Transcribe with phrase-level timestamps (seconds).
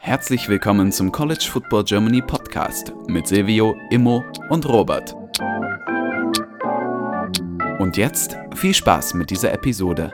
[0.00, 5.14] Herzlich willkommen zum College Football Germany Podcast mit Silvio, Immo und Robert.
[7.78, 10.12] Und jetzt viel Spaß mit dieser Episode.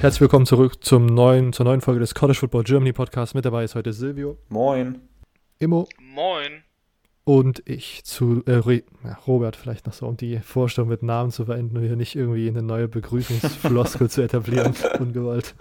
[0.00, 3.34] Herzlich willkommen zurück zum neuen, zur neuen Folge des College Football Germany Podcast.
[3.34, 4.36] Mit dabei ist heute Silvio.
[4.48, 5.00] Moin.
[5.58, 5.88] Immo.
[5.98, 6.62] Moin.
[7.24, 8.62] Und ich zu äh,
[9.26, 12.48] Robert vielleicht noch so, um die Vorstellung mit Namen zu verenden und hier nicht irgendwie
[12.48, 14.74] eine neue Begrüßungsfloskel zu etablieren.
[15.00, 15.56] Ungewollt.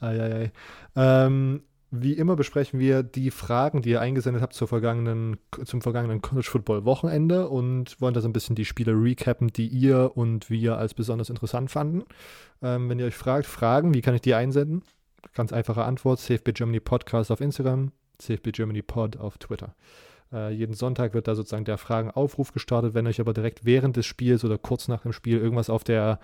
[0.00, 0.52] Eieiei.
[0.94, 6.22] Ähm, wie immer besprechen wir die Fragen, die ihr eingesendet habt zur vergangenen, zum vergangenen
[6.22, 10.50] College Football Wochenende und wollen da so ein bisschen die Spiele recappen, die ihr und
[10.50, 12.04] wir als besonders interessant fanden.
[12.62, 14.82] Ähm, wenn ihr euch fragt, Fragen, wie kann ich die einsenden?
[15.34, 19.74] Ganz einfache Antwort: CFB Germany Podcast auf Instagram, CFB Germany Pod auf Twitter.
[20.32, 22.94] Äh, jeden Sonntag wird da sozusagen der Fragenaufruf gestartet.
[22.94, 26.18] Wenn euch aber direkt während des Spiels oder kurz nach dem Spiel irgendwas auf der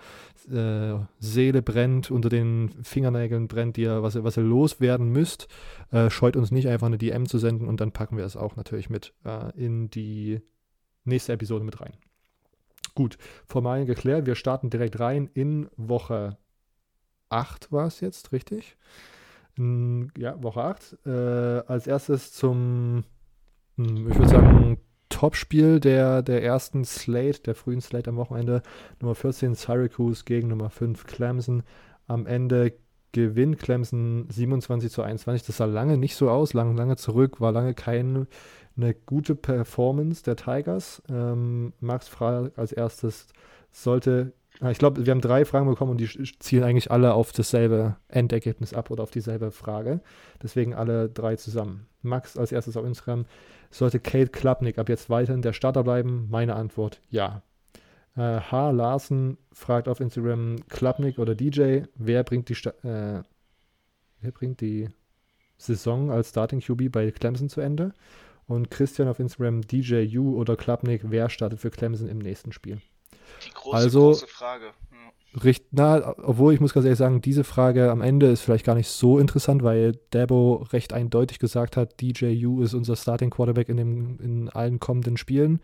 [0.51, 5.47] äh, Seele brennt, unter den Fingernägeln brennt, ihr, was, was ihr loswerden müsst,
[5.91, 8.55] äh, scheut uns nicht einfach eine DM zu senden und dann packen wir es auch
[8.55, 10.41] natürlich mit äh, in die
[11.05, 11.93] nächste Episode mit rein.
[12.95, 14.25] Gut, formal geklärt.
[14.25, 16.37] Wir starten direkt rein in Woche
[17.29, 18.77] 8 war es jetzt, richtig?
[19.57, 20.97] In, ja, Woche 8.
[21.05, 21.09] Äh,
[21.67, 23.03] als erstes zum
[23.77, 24.77] hm, ich würde sagen,
[25.09, 28.61] Topspiel der, der ersten Slate, der frühen Slate am Wochenende.
[28.99, 31.63] Nummer 14 Syracuse gegen Nummer 5 Clemson.
[32.07, 32.73] Am Ende
[33.11, 35.45] gewinnt Clemson 27 zu 21.
[35.45, 38.27] Das sah lange nicht so aus, lange, lange zurück, war lange keine
[38.75, 41.03] eine gute Performance der Tigers.
[41.07, 43.27] Ähm, Max fragt als erstes,
[43.71, 44.33] sollte
[44.69, 46.07] ich glaube, wir haben drei Fragen bekommen und die
[46.39, 50.01] zielen eigentlich alle auf dasselbe Endergebnis ab oder auf dieselbe Frage.
[50.41, 51.87] Deswegen alle drei zusammen.
[52.01, 53.25] Max als erstes auf Instagram.
[53.71, 56.27] Sollte Kate Klapnick ab jetzt weiterhin der Starter bleiben?
[56.29, 57.41] Meine Antwort ja.
[58.15, 58.69] Äh, H.
[58.71, 63.23] Larsen fragt auf Instagram Klapnick oder DJ, wer bringt die, Sta äh,
[64.21, 64.89] wer bringt die
[65.57, 67.93] Saison als Starting QB bei Clemson zu Ende?
[68.45, 72.81] Und Christian auf Instagram DJ U oder Klapnick, wer startet für Clemson im nächsten Spiel?
[73.45, 74.65] Die große, also, große Frage.
[74.65, 75.43] Ja.
[75.43, 78.75] Richt, na, obwohl ich muss ganz ehrlich sagen, diese Frage am Ende ist vielleicht gar
[78.75, 83.77] nicht so interessant, weil Dabo recht eindeutig gesagt hat, DJU ist unser Starting Quarterback in,
[83.77, 85.59] dem, in allen kommenden Spielen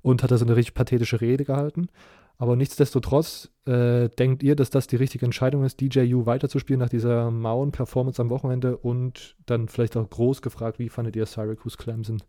[0.00, 1.88] und hat da so eine richtig pathetische Rede gehalten.
[2.36, 7.30] Aber nichtsdestotrotz äh, denkt ihr, dass das die richtige Entscheidung ist, DJU weiterzuspielen nach dieser
[7.30, 12.22] mauen Performance am Wochenende und dann vielleicht auch groß gefragt, wie fandet ihr Syracuse Clemson?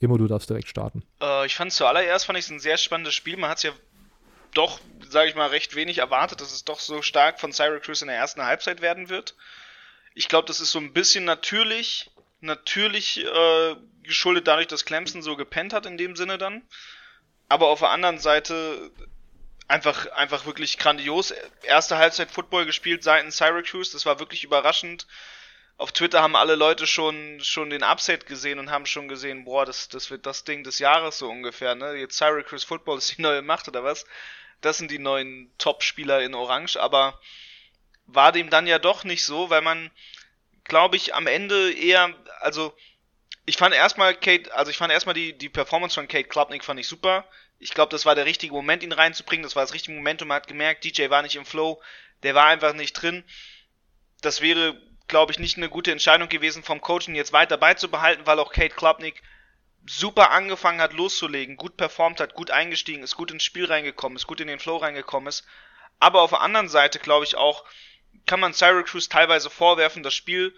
[0.00, 1.04] Immer du darfst direkt starten.
[1.22, 3.36] Äh, ich fand zuallererst fand ich es ein sehr spannendes Spiel.
[3.36, 3.70] Man hat es ja
[4.54, 8.08] doch, sage ich mal, recht wenig erwartet, dass es doch so stark von Syracuse in
[8.08, 9.34] der ersten Halbzeit werden wird.
[10.14, 12.10] Ich glaube, das ist so ein bisschen natürlich,
[12.40, 16.62] natürlich äh, geschuldet dadurch, dass Clemson so gepennt hat in dem Sinne dann.
[17.48, 18.90] Aber auf der anderen Seite
[19.68, 21.32] einfach, einfach wirklich grandios.
[21.62, 25.06] Erste Halbzeit Football gespielt seitens Syracuse, das war wirklich überraschend.
[25.76, 29.66] Auf Twitter haben alle Leute schon, schon den Upset gesehen und haben schon gesehen, boah,
[29.66, 31.94] das, das wird das Ding des Jahres so ungefähr, ne?
[31.94, 34.06] Jetzt Syracuse Football ist die neue Macht oder was?
[34.64, 37.20] Das sind die neuen Top-Spieler in Orange, aber
[38.06, 39.90] war dem dann ja doch nicht so, weil man,
[40.64, 42.74] glaube ich, am Ende eher, also
[43.46, 46.80] ich fand erstmal Kate, also ich fand erstmal die, die Performance von Kate Klubnik fand
[46.80, 47.26] ich super.
[47.58, 49.42] Ich glaube, das war der richtige Moment, ihn reinzubringen.
[49.42, 51.80] Das war das richtige Moment und man hat gemerkt, DJ war nicht im Flow,
[52.22, 53.24] der war einfach nicht drin.
[54.22, 58.26] Das wäre, glaube ich, nicht eine gute Entscheidung gewesen vom Coach, ihn jetzt weiter beizubehalten,
[58.26, 59.22] weil auch Kate Klubnik
[59.86, 64.26] super angefangen hat loszulegen, gut performt hat, gut eingestiegen ist, gut ins Spiel reingekommen ist,
[64.26, 65.44] gut in den Flow reingekommen ist.
[66.00, 67.64] Aber auf der anderen Seite glaube ich auch,
[68.26, 70.54] kann man Syracuse teilweise vorwerfen, das Spiel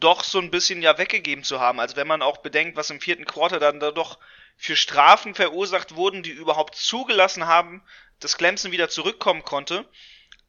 [0.00, 1.78] doch so ein bisschen ja weggegeben zu haben.
[1.78, 4.18] Also wenn man auch bedenkt, was im vierten Quarter dann da doch
[4.56, 7.82] für Strafen verursacht wurden, die überhaupt zugelassen haben,
[8.20, 9.88] dass Clemson wieder zurückkommen konnte.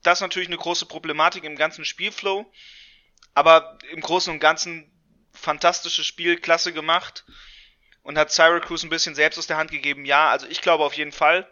[0.01, 2.51] Das ist natürlich eine große Problematik im ganzen Spielflow.
[3.33, 4.91] Aber im Großen und Ganzen
[5.33, 7.25] fantastisches Spiel, klasse gemacht
[8.05, 10.05] und hat Syracuse ein bisschen selbst aus der Hand gegeben.
[10.05, 11.49] Ja, also ich glaube auf jeden Fall.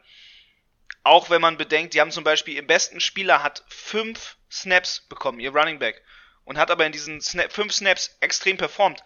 [1.01, 5.39] Auch wenn man bedenkt, die haben zum Beispiel ihr besten Spieler hat fünf Snaps bekommen,
[5.39, 6.03] ihr Running Back,
[6.45, 9.03] und hat aber in diesen Snap, fünf Snaps extrem performt.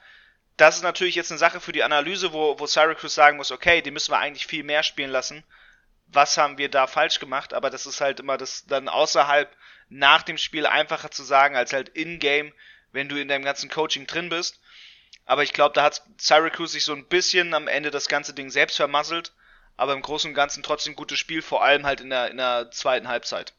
[0.58, 3.82] Das ist natürlich jetzt eine Sache für die Analyse, wo, wo Syracuse sagen muss, okay,
[3.82, 5.46] die müssen wir eigentlich viel mehr spielen lassen.
[6.08, 7.54] Was haben wir da falsch gemacht?
[7.54, 9.56] Aber das ist halt immer das dann außerhalb
[9.88, 12.52] nach dem Spiel einfacher zu sagen, als halt in-game,
[12.92, 14.60] wenn du in deinem ganzen Coaching drin bist.
[15.28, 18.50] Aber ich glaube, da hat Syracuse sich so ein bisschen am Ende das ganze Ding
[18.50, 19.34] selbst vermasselt.
[19.76, 22.72] Aber im Großen und Ganzen trotzdem gutes Spiel, vor allem halt in der, in der
[22.72, 23.54] zweiten Halbzeit.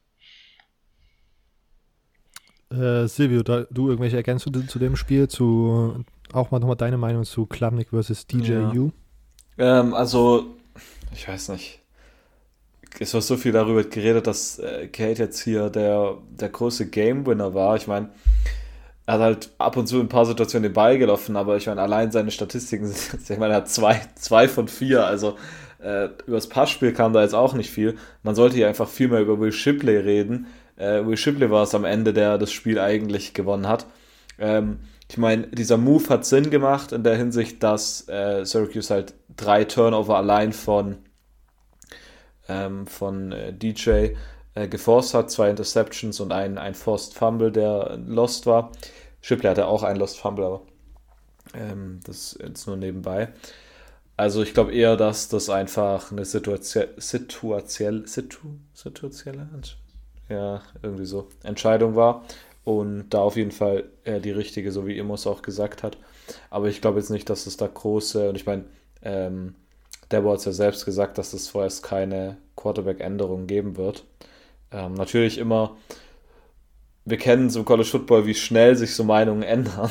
[2.70, 7.25] Äh, Silvio, da, du irgendwelche Ergänzungen zu dem Spiel, zu auch mal nochmal deine Meinung
[7.25, 8.91] zu Klamnik versus DJU?
[9.59, 10.56] Ähm, also,
[11.12, 11.81] ich weiß nicht.
[12.99, 17.55] Es wird so viel darüber geredet, dass äh, Kate jetzt hier der, der große Game-Winner
[17.55, 17.76] war.
[17.76, 18.11] Ich meine,
[19.08, 21.66] er hat halt ab und zu in ein paar Situationen den Ball gelaufen, aber ich
[21.66, 22.93] meine, allein seine Statistiken,
[23.28, 25.38] ich meine, er hat zwei, zwei von vier, also
[25.82, 27.96] äh, über das Passspiel kam da jetzt auch nicht viel.
[28.22, 30.49] Man sollte hier einfach viel mehr über Will Shipley reden.
[30.76, 33.87] Äh, Will Shipley war es am Ende, der das Spiel eigentlich gewonnen hat.
[34.38, 39.14] Ähm, ich meine, dieser Move hat Sinn gemacht in der Hinsicht, dass äh, Syracuse halt
[39.34, 40.99] drei Turnover allein von,
[42.46, 44.16] ähm, von äh, DJ
[44.55, 48.73] äh, geforst hat, zwei Interceptions und ein, ein Forced Fumble, der lost war.
[49.21, 50.62] Shipley hatte auch einen Lost Fumble, aber
[51.55, 53.29] ähm, das ist jetzt nur nebenbei.
[54.17, 59.49] Also ich glaube eher, dass das einfach eine situatielle, situatielle, situ, situatielle,
[60.29, 62.25] ja, irgendwie so, Entscheidung war.
[62.65, 65.97] Und da auf jeden Fall äh, die richtige, so wie Immos auch gesagt hat.
[66.51, 68.65] Aber ich glaube jetzt nicht, dass es da große, und ich meine,
[69.03, 69.55] ähm,
[70.11, 74.05] Debo hat es ja selbst gesagt, dass es vorerst keine Quarterback-Änderung geben wird.
[74.73, 75.76] Ähm, natürlich immer,
[77.05, 79.91] wir kennen im College Football, wie schnell sich so Meinungen ändern.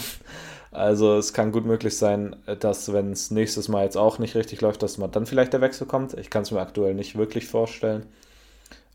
[0.71, 4.61] Also es kann gut möglich sein, dass wenn es nächstes Mal jetzt auch nicht richtig
[4.61, 6.13] läuft, dass man dann vielleicht der Wechsel kommt.
[6.15, 8.05] Ich kann es mir aktuell nicht wirklich vorstellen.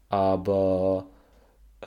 [0.09, 1.07] Aber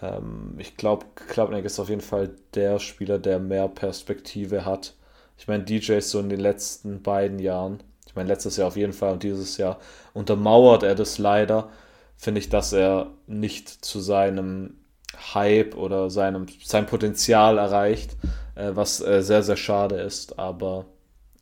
[0.02, 4.96] ähm, ich glaube, Klapnick ist auf jeden Fall der Spieler, der mehr Perspektive hat.
[5.38, 8.78] Ich meine, DJ ist so in den letzten beiden Jahren, ich meine letztes Jahr auf
[8.78, 9.80] jeden Fall und dieses Jahr
[10.14, 11.70] untermauert er das leider,
[12.18, 14.78] finde ich, dass er nicht zu seinem
[15.34, 18.16] Hype oder seinem sein Potenzial erreicht,
[18.56, 20.86] äh, was äh, sehr, sehr schade ist, aber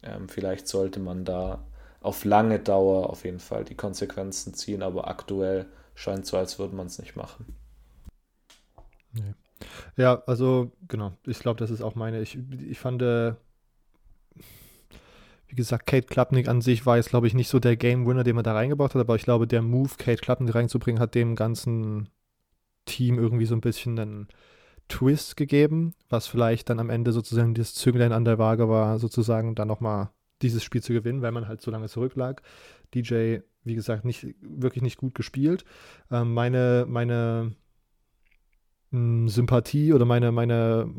[0.04, 1.64] ähm, vielleicht sollte man da
[2.02, 5.66] auf lange Dauer auf jeden Fall die Konsequenzen ziehen, aber aktuell
[5.96, 7.56] scheint so, als würde man es nicht machen.
[9.14, 9.34] Nee.
[9.96, 12.22] Ja, also genau, ich glaube, das ist auch meine.
[12.22, 12.38] Ich,
[12.68, 13.34] ich fand, äh,
[15.48, 18.24] wie gesagt, Kate Klapnick an sich war jetzt, glaube ich, nicht so der Game Winner,
[18.24, 21.36] den man da reingebracht hat, aber ich glaube, der Move, Kate Klapnick reinzubringen, hat dem
[21.36, 22.10] ganzen
[22.86, 24.28] Team irgendwie so ein bisschen einen
[24.90, 29.56] Twist gegeben, was vielleicht dann am Ende sozusagen das Zünglein an der Waage war, sozusagen
[29.56, 30.10] dann nochmal
[30.42, 32.42] dieses Spiel zu gewinnen, weil man halt so lange zurücklag.
[32.94, 35.64] DJ, wie gesagt, nicht, wirklich nicht gut gespielt.
[36.12, 37.56] Ähm, meine, meine
[38.92, 40.94] hm, Sympathie oder meine, meine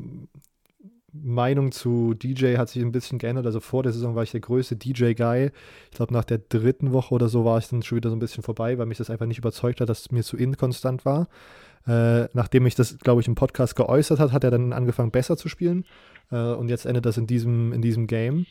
[1.23, 3.47] Meinung zu DJ hat sich ein bisschen geändert.
[3.47, 5.51] Also vor der Saison war ich der größte DJ-Guy.
[5.91, 8.21] Ich glaube, nach der dritten Woche oder so war ich dann schon wieder so ein
[8.21, 11.29] bisschen vorbei, weil mich das einfach nicht überzeugt hat, dass es mir zu inkonstant war.
[11.87, 15.37] Äh, nachdem ich das, glaube ich, im Podcast geäußert hat, hat er dann angefangen, besser
[15.37, 15.85] zu spielen.
[16.31, 18.47] Äh, und jetzt endet das in diesem, in diesem Game.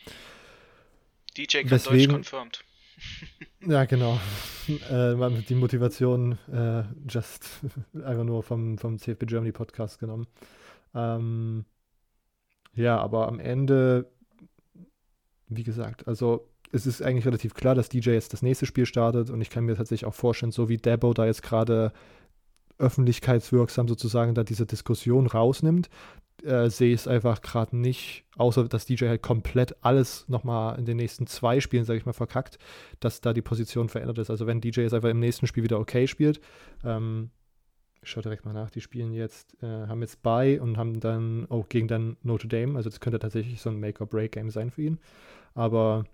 [1.36, 2.64] DJ kann Deswegen, Deutsch confirmed.
[3.66, 4.20] ja, genau.
[4.68, 7.60] Äh, die Motivation äh, just
[8.04, 10.28] einfach nur vom, vom CFB Germany Podcast genommen.
[10.94, 11.64] Ähm,
[12.74, 14.10] ja, aber am Ende,
[15.48, 19.30] wie gesagt, also es ist eigentlich relativ klar, dass DJ jetzt das nächste Spiel startet
[19.30, 21.92] und ich kann mir tatsächlich auch vorstellen, so wie Debo da jetzt gerade
[22.78, 25.88] öffentlichkeitswirksam sozusagen da diese Diskussion rausnimmt,
[26.42, 30.84] äh, sehe ich es einfach gerade nicht, außer dass DJ halt komplett alles nochmal in
[30.84, 32.58] den nächsten zwei Spielen, sage ich mal, verkackt,
[32.98, 34.30] dass da die Position verändert ist.
[34.30, 36.40] Also wenn DJ jetzt einfach im nächsten Spiel wieder okay spielt,
[36.84, 37.30] ähm,
[38.04, 41.46] ich schaue direkt mal nach, die spielen jetzt, äh, haben jetzt bei und haben dann
[41.48, 44.98] auch gegen dann Notre Dame, also das könnte tatsächlich so ein Make-or-Break-Game sein für ihn.
[45.54, 46.04] Aber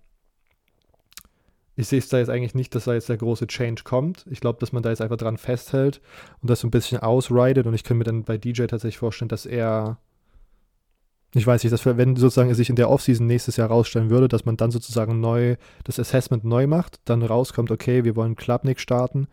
[1.75, 4.25] ich sehe es da jetzt eigentlich nicht, dass da jetzt der große Change kommt.
[4.29, 6.01] Ich glaube, dass man da jetzt einfach dran festhält
[6.41, 7.65] und das so ein bisschen ausridet.
[7.65, 9.97] Und ich könnte mir dann bei DJ tatsächlich vorstellen, dass er,
[11.33, 14.27] ich weiß nicht, dass wenn sozusagen er sich in der Offseason nächstes Jahr rausstellen würde,
[14.27, 18.79] dass man dann sozusagen neu das Assessment neu macht, dann rauskommt, okay, wir wollen Clubnick
[18.79, 19.27] starten,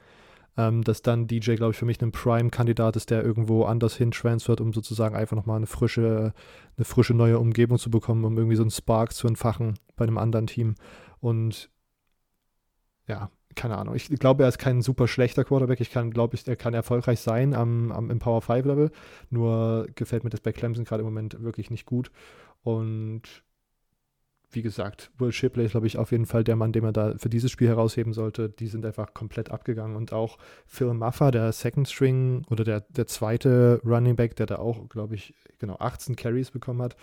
[0.58, 4.10] ähm, dass dann DJ, glaube ich, für mich ein Prime-Kandidat ist, der irgendwo anders hin
[4.10, 6.34] transfert, um sozusagen einfach nochmal eine frische,
[6.76, 10.18] eine frische neue Umgebung zu bekommen, um irgendwie so einen Spark zu entfachen bei einem
[10.18, 10.74] anderen Team.
[11.20, 11.70] Und
[13.06, 13.94] ja, keine Ahnung.
[13.94, 15.80] Ich glaube, er ist kein super schlechter Quarterback.
[15.80, 18.90] Ich kann, glaube ich, er kann erfolgreich sein am, am, im Power 5 Level.
[19.30, 22.10] Nur gefällt mir das bei Clemson gerade im Moment wirklich nicht gut.
[22.62, 23.22] Und
[24.50, 27.14] wie gesagt, Will Shipley ist, glaube ich, auf jeden Fall der Mann, den man da
[27.18, 28.48] für dieses Spiel herausheben sollte.
[28.48, 29.96] Die sind einfach komplett abgegangen.
[29.96, 34.56] Und auch Phil Muffer, der Second String oder der, der zweite Running Back, der da
[34.56, 36.96] auch, glaube ich, genau 18 Carries bekommen hat,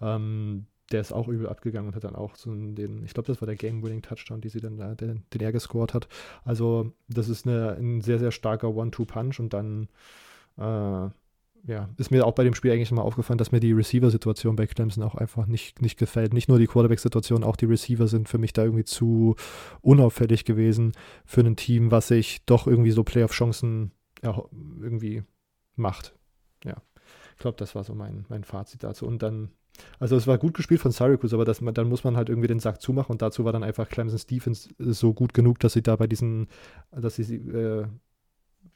[0.00, 3.40] ähm, der ist auch übel abgegangen und hat dann auch so den, ich glaube, das
[3.40, 6.08] war der Game-Winning-Touchdown, die sie dann da, den, den er gescored hat.
[6.44, 9.88] Also, das ist eine, ein sehr, sehr starker One-Two-Punch und dann,
[10.56, 11.10] äh,
[11.66, 14.66] ja, ist mir auch bei dem Spiel eigentlich mal aufgefallen, dass mir die Receiver-Situation bei
[14.66, 16.32] Clemson auch einfach nicht, nicht gefällt.
[16.32, 19.34] Nicht nur die Quarterback-Situation, auch die Receiver sind für mich da irgendwie zu
[19.80, 20.92] unauffällig gewesen
[21.24, 23.90] für ein Team, was sich doch irgendwie so Playoff-Chancen
[24.22, 24.40] ja,
[24.80, 25.24] irgendwie
[25.74, 26.14] macht.
[26.64, 26.76] Ja,
[27.34, 29.06] ich glaube, das war so mein, mein Fazit dazu.
[29.06, 29.50] Und dann
[29.98, 32.60] Also es war gut gespielt von Syracuse, aber das, dann muss man halt irgendwie den
[32.60, 35.96] Sack zumachen und dazu war dann einfach Clemson's Defense so gut genug, dass sie da
[35.96, 36.48] bei diesen,
[36.92, 37.86] dass sie äh,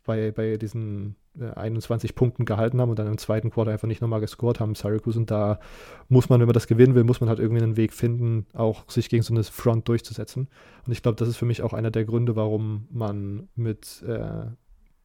[0.05, 4.01] bei, bei diesen äh, 21 Punkten gehalten haben und dann im zweiten Quarter einfach nicht
[4.01, 5.19] nochmal gescored haben, Syracuse.
[5.19, 5.61] Und da
[6.09, 8.89] muss man, wenn man das gewinnen will, muss man halt irgendwie einen Weg finden, auch
[8.89, 10.49] sich gegen so eine Front durchzusetzen.
[10.87, 14.47] Und ich glaube, das ist für mich auch einer der Gründe, warum man mit äh,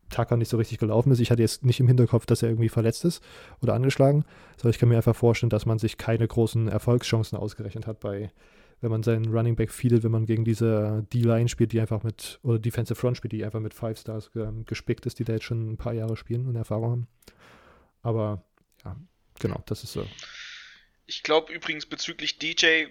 [0.09, 1.19] Tucker nicht so richtig gelaufen ist.
[1.19, 3.23] Ich hatte jetzt nicht im Hinterkopf, dass er irgendwie verletzt ist
[3.61, 4.23] oder angeschlagen,
[4.57, 8.31] sondern ich kann mir einfach vorstellen, dass man sich keine großen Erfolgschancen ausgerechnet hat bei
[8.81, 12.39] wenn man seinen Running Back feedet, wenn man gegen diese D-Line spielt, die einfach mit,
[12.43, 15.45] oder Defensive Front spielt, die einfach mit Five Stars ähm, gespickt ist, die da jetzt
[15.45, 17.07] schon ein paar Jahre spielen und Erfahrung haben.
[18.01, 18.43] Aber
[18.83, 18.95] ja,
[19.39, 20.05] genau, das ist so.
[21.07, 22.85] Ich glaube übrigens bezüglich DJ,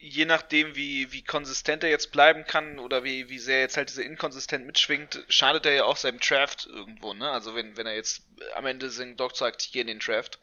[0.00, 3.90] je nachdem, wie, wie konsistent er jetzt bleiben kann oder wie, wie sehr jetzt halt
[3.90, 7.30] diese inkonsistent mitschwingt, schadet er ja auch seinem Draft irgendwo, ne?
[7.30, 8.22] Also wenn, wenn er jetzt
[8.54, 10.40] am Ende seinen Doc sagt, hier in den Draft,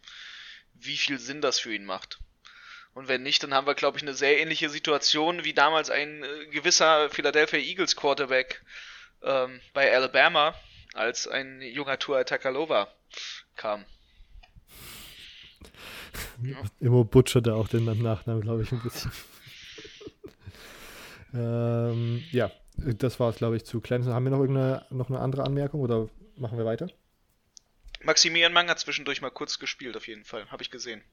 [0.73, 2.19] wie viel Sinn das für ihn macht.
[2.95, 6.23] Und wenn nicht, dann haben wir, glaube ich, eine sehr ähnliche Situation wie damals ein
[6.23, 8.63] äh, gewisser Philadelphia Eagles Quarterback
[9.21, 10.55] ähm, bei Alabama,
[10.93, 12.87] als ein junger Tua Takalova
[13.57, 13.83] kam.
[16.41, 16.55] Ja.
[16.79, 19.11] Immer butchert er auch den Nachnamen, glaube ich, ein bisschen.
[21.33, 24.13] ähm, ja, das war es, glaube ich, zu Clemson.
[24.13, 26.87] Haben wir noch irgendeine noch eine andere Anmerkung oder machen wir weiter?
[28.03, 30.49] Maximilian Mang hat zwischendurch mal kurz gespielt, auf jeden Fall.
[30.49, 31.03] Habe ich gesehen.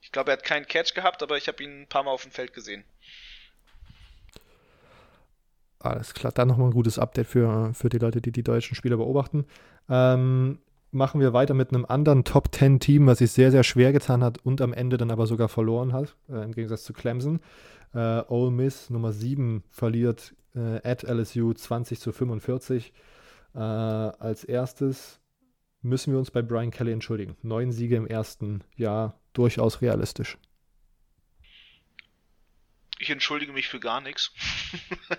[0.00, 2.22] Ich glaube, er hat keinen Catch gehabt, aber ich habe ihn ein paar Mal auf
[2.22, 2.84] dem Feld gesehen.
[5.80, 8.96] Alles klar, dann nochmal ein gutes Update für, für die Leute, die die deutschen Spieler
[8.96, 9.46] beobachten.
[9.88, 10.58] Ähm,
[10.90, 14.24] machen wir weiter mit einem anderen Top 10 Team, was sich sehr, sehr schwer getan
[14.24, 17.40] hat und am Ende dann aber sogar verloren hat, äh, im Gegensatz zu Clemson.
[17.94, 22.92] Äh, Ole Miss Nummer 7 verliert äh, at LSU 20 zu 45.
[23.54, 25.20] Äh, als erstes
[25.80, 27.36] müssen wir uns bei Brian Kelly entschuldigen.
[27.42, 30.36] Neun Siege im ersten Jahr durchaus realistisch.
[32.98, 34.32] Ich entschuldige mich für gar nichts.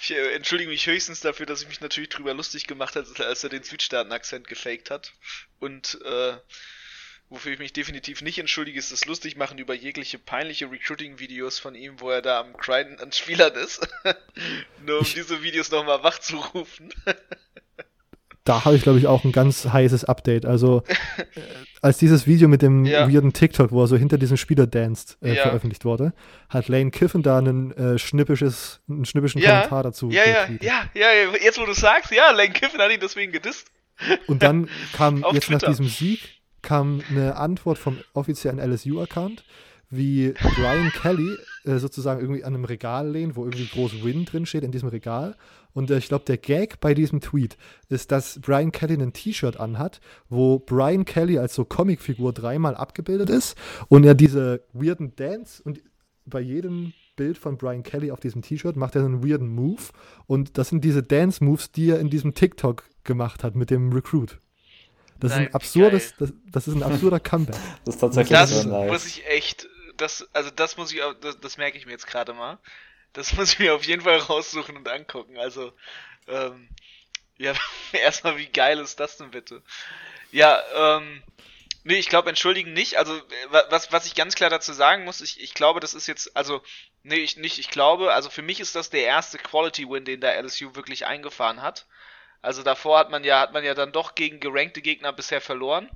[0.00, 3.44] ich äh, entschuldige mich höchstens dafür, dass ich mich natürlich drüber lustig gemacht habe, als
[3.44, 5.12] er den Südstaaten-Akzent gefaked hat.
[5.60, 6.38] Und äh,
[7.28, 12.00] wofür ich mich definitiv nicht entschuldige, ist das Lustigmachen über jegliche peinliche Recruiting-Videos von ihm,
[12.00, 13.86] wo er da am Grinden an Spielern ist.
[14.82, 16.94] Nur um diese Videos nochmal wachzurufen
[18.44, 20.44] da habe ich, glaube ich, auch ein ganz heißes Update.
[20.44, 20.94] Also, äh,
[21.80, 23.10] als dieses Video mit dem ja.
[23.10, 25.42] weirden TikTok, wo er so hinter diesem Spieler danced, äh, ja.
[25.42, 26.12] veröffentlicht wurde,
[26.50, 29.50] hat Lane Kiffin da einen, äh, schnippisches, einen schnippischen ja.
[29.50, 30.10] Kommentar dazu.
[30.10, 31.08] Ja, ja, ja, ja,
[31.42, 33.68] jetzt wo du sagst, ja, Lane Kiffin hat ihn deswegen gedisst.
[34.26, 35.66] Und dann kam jetzt Twitter.
[35.66, 39.44] nach diesem Sieg kam eine Antwort vom offiziellen LSU-Account,
[39.96, 44.46] wie Brian Kelly äh, sozusagen irgendwie an einem Regal lehnt, wo irgendwie groß Win drin
[44.46, 45.36] steht in diesem Regal.
[45.72, 47.56] Und äh, ich glaube, der Gag bei diesem Tweet
[47.88, 53.30] ist, dass Brian Kelly ein T-Shirt anhat, wo Brian Kelly als so Comicfigur dreimal abgebildet
[53.30, 53.56] ist
[53.88, 55.80] und er diese weirden Dance und
[56.26, 59.82] bei jedem Bild von Brian Kelly auf diesem T-Shirt macht er einen weirden Move
[60.26, 64.38] und das sind diese Dance-Moves, die er in diesem TikTok gemacht hat mit dem Recruit.
[65.20, 67.56] Das Nein, ist ein absurdes, das, das, ist ein absurder Comeback.
[67.84, 68.90] Das ist tatsächlich das so nice.
[68.90, 72.32] muss ich echt das, also das muss ich, das, das merke ich mir jetzt gerade
[72.34, 72.58] mal.
[73.12, 75.38] Das muss ich mir auf jeden Fall raussuchen und angucken.
[75.38, 75.72] Also,
[76.28, 76.68] ähm,
[77.36, 77.54] ja,
[77.92, 79.62] erstmal, wie geil ist das denn bitte?
[80.32, 81.22] Ja, ähm,
[81.84, 82.96] nee, ich glaube, entschuldigen nicht.
[82.96, 83.20] Also,
[83.50, 86.62] was, was ich ganz klar dazu sagen muss, ich, ich glaube, das ist jetzt, also,
[87.02, 90.36] nee, ich nicht, ich glaube, also für mich ist das der erste Quality-Win, den der
[90.42, 91.86] LSU wirklich eingefahren hat.
[92.42, 95.88] Also davor hat man ja, hat man ja dann doch gegen gerankte Gegner bisher verloren.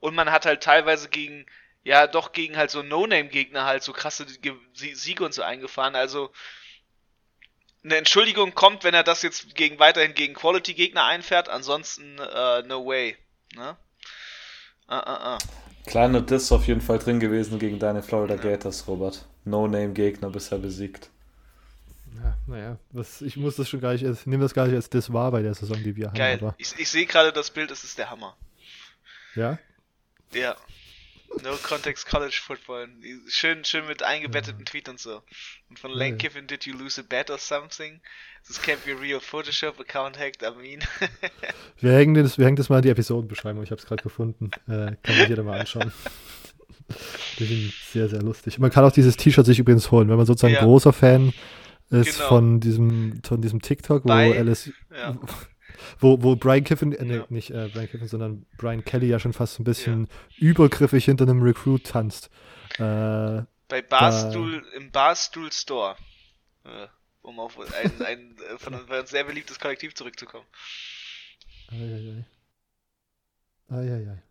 [0.00, 1.46] Und man hat halt teilweise gegen
[1.84, 4.26] ja doch gegen halt so No-Name-Gegner halt so krasse
[4.74, 5.94] Siege und so eingefahren.
[5.94, 6.30] Also
[7.84, 12.84] eine Entschuldigung kommt, wenn er das jetzt gegen weiterhin gegen Quality-Gegner einfährt, ansonsten uh, no
[12.84, 13.16] way.
[13.54, 13.76] Ne?
[14.90, 15.38] Uh, uh, uh.
[15.86, 18.42] Kleiner Diss auf jeden Fall drin gewesen gegen deine Florida ja.
[18.42, 19.26] Gators, Robert.
[19.44, 21.10] No-Name-Gegner bisher besiegt.
[22.22, 24.90] Ja, naja, was, ich muss das schon gar nicht, ich nehme das gar nicht als
[24.90, 26.34] Diss wahr bei der Saison, die wir Geil.
[26.34, 26.48] haben.
[26.48, 28.36] Geil, ich, ich sehe gerade das Bild, es ist der Hammer.
[29.34, 29.58] Ja?
[30.32, 30.56] Ja.
[31.42, 32.88] No Context College Football.
[33.28, 35.22] Schön, schön mit eingebetteten Tweet und so.
[35.68, 38.00] Und von Lane Kiffin, did you lose a bet or something?
[38.46, 40.80] This can't be a real Photoshop account hacked, I mean.
[41.80, 44.50] wir, hängen das, wir hängen das mal in die Episodenbeschreibung, ich habe es gerade gefunden.
[44.66, 45.92] Äh, kann sich jeder mal anschauen.
[47.38, 48.58] Die sind sehr, sehr lustig.
[48.58, 50.62] Man kann auch dieses T-Shirt sich übrigens holen, wenn man sozusagen ja.
[50.62, 51.34] großer Fan
[51.90, 52.28] ist genau.
[52.28, 55.14] von diesem von diesem TikTok, wo Bei, Alice ja
[55.98, 57.24] wo, wo Brian Kiffin, äh, ja.
[57.28, 60.48] nicht äh, Brian Kiffin, sondern Brian Kelly ja schon fast ein bisschen ja.
[60.48, 62.30] übergriffig hinter einem Recruit tanzt.
[62.74, 65.96] Äh, Bei Barstool, im Barstool Store.
[66.64, 66.86] Äh,
[67.22, 70.46] um auf ein, ein äh, von ein sehr beliebtes Kollektiv zurückzukommen.
[71.70, 72.24] Eieiei.
[73.68, 74.22] Eieiei.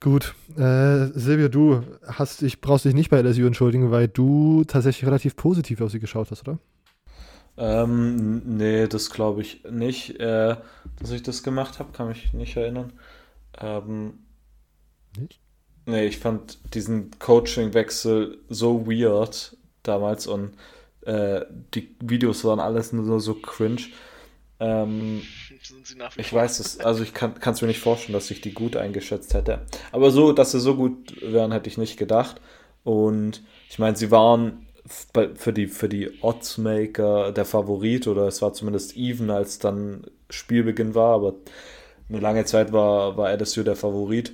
[0.00, 5.06] Gut, äh, Silvia, du hast dich, brauchst dich nicht bei LSU entschuldigen, weil du tatsächlich
[5.06, 6.58] relativ positiv auf sie geschaut hast, oder?
[7.56, 10.56] Ähm, nee, das glaube ich nicht, äh,
[10.98, 12.92] dass ich das gemacht habe, kann mich nicht erinnern.
[13.60, 14.18] Ähm,
[15.18, 15.40] nicht?
[15.86, 20.56] Nee, ich fand diesen Coaching-Wechsel so weird damals und
[21.02, 21.44] äh,
[21.74, 23.82] die Videos waren alles nur so cringe.
[24.60, 25.22] Ähm,
[26.16, 29.34] ich weiß es, also ich kann es mir nicht vorstellen, dass ich die gut eingeschätzt
[29.34, 29.66] hätte.
[29.92, 32.40] Aber so, dass sie so gut wären, hätte ich nicht gedacht.
[32.82, 38.52] Und ich meine, sie waren für die, für die Oddsmaker der Favorit oder es war
[38.52, 41.34] zumindest even, als dann Spielbeginn war, aber
[42.08, 44.32] eine lange Zeit war, war LSU der Favorit.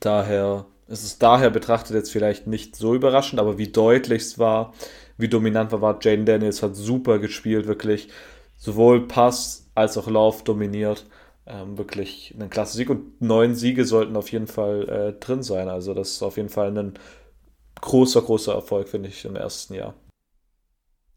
[0.00, 4.74] Daher ist es daher betrachtet jetzt vielleicht nicht so überraschend, aber wie deutlich es war,
[5.16, 8.08] wie dominant war, war Jane Daniels, hat super gespielt, wirklich
[8.56, 11.06] sowohl Pass als auch Lauf dominiert.
[11.46, 15.68] Ähm, wirklich ein klasse Sieg und neun Siege sollten auf jeden Fall äh, drin sein.
[15.68, 16.94] Also das ist auf jeden Fall ein
[17.84, 19.94] großer, großer Erfolg, finde ich, im ersten Jahr.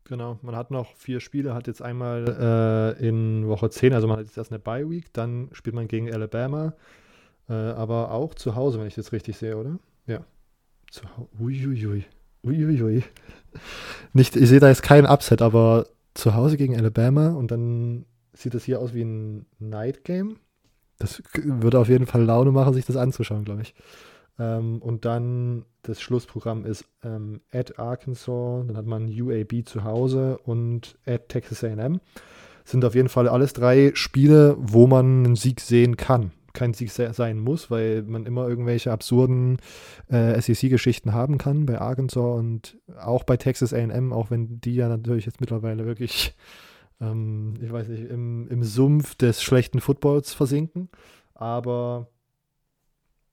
[0.03, 4.19] Genau, man hat noch vier Spiele, hat jetzt einmal äh, in Woche 10, also man
[4.19, 6.73] hat jetzt erst eine Bye-Week, dann spielt man gegen Alabama,
[7.49, 9.79] äh, aber auch zu Hause, wenn ich das richtig sehe, oder?
[10.05, 10.23] Ja.
[10.91, 11.03] Zu
[11.39, 12.05] Uiuiui.
[12.43, 13.03] Uiuiui.
[14.13, 18.53] Nicht, ich sehe da jetzt keinen Upset, aber zu Hause gegen Alabama und dann sieht
[18.53, 20.37] das hier aus wie ein Night Game.
[20.99, 23.75] Das würde auf jeden Fall Laune machen, sich das anzuschauen, glaube ich.
[24.39, 30.37] Ähm, und dann das Schlussprogramm ist ähm, at Arkansas, dann hat man UAB zu Hause
[30.43, 31.99] und at Texas AM.
[32.65, 36.31] Sind auf jeden Fall alles drei Spiele, wo man einen Sieg sehen kann.
[36.53, 39.57] Kein Sieg sein muss, weil man immer irgendwelche absurden
[40.09, 44.89] äh, SEC-Geschichten haben kann bei Arkansas und auch bei Texas AM, auch wenn die ja
[44.89, 46.35] natürlich jetzt mittlerweile wirklich,
[46.99, 50.89] ähm, ich weiß nicht, im, im Sumpf des schlechten Footballs versinken.
[51.35, 52.09] Aber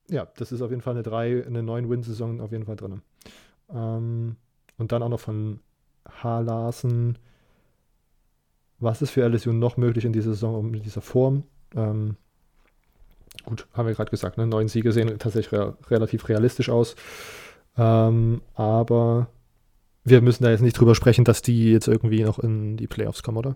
[0.09, 3.01] ja, das ist auf jeden Fall eine 3, eine 9-Win-Saison auf jeden Fall drin.
[3.73, 4.35] Ähm,
[4.77, 5.59] und dann auch noch von
[6.21, 6.39] H.
[6.41, 7.17] Larsen.
[8.79, 11.43] Was ist für LSU noch möglich in dieser Saison um dieser Form?
[11.75, 12.17] Ähm,
[13.45, 14.45] gut, haben wir gerade gesagt, ne?
[14.45, 16.95] neun Siege sehen tatsächlich re relativ realistisch aus.
[17.77, 19.27] Ähm, aber
[20.03, 23.23] wir müssen da jetzt nicht drüber sprechen, dass die jetzt irgendwie noch in die Playoffs
[23.23, 23.55] kommen, oder?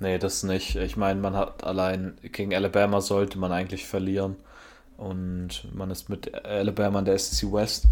[0.00, 0.76] Nee, das nicht.
[0.76, 4.36] Ich meine, man hat allein gegen Alabama sollte man eigentlich verlieren
[5.02, 7.86] und man ist mit Alabama in der SEC West.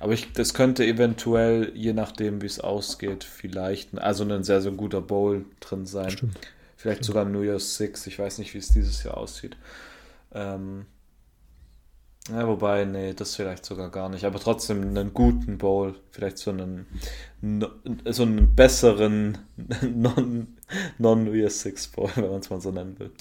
[0.00, 4.72] Aber ich, das könnte eventuell, je nachdem, wie es ausgeht, vielleicht also ein sehr, sehr
[4.72, 6.10] guter Bowl drin sein.
[6.10, 6.38] Stimmt.
[6.76, 7.06] Vielleicht Stimmt.
[7.06, 8.06] sogar New Year's Six.
[8.06, 9.58] Ich weiß nicht, wie es dieses Jahr aussieht.
[10.32, 10.86] Ähm,
[12.30, 14.24] ja, wobei, nee, das vielleicht sogar gar nicht.
[14.24, 15.96] Aber trotzdem einen guten Bowl.
[16.12, 16.86] Vielleicht so einen,
[18.06, 19.36] so einen besseren
[20.98, 23.12] Non-New Year's Six Bowl, wenn man es mal so nennen will.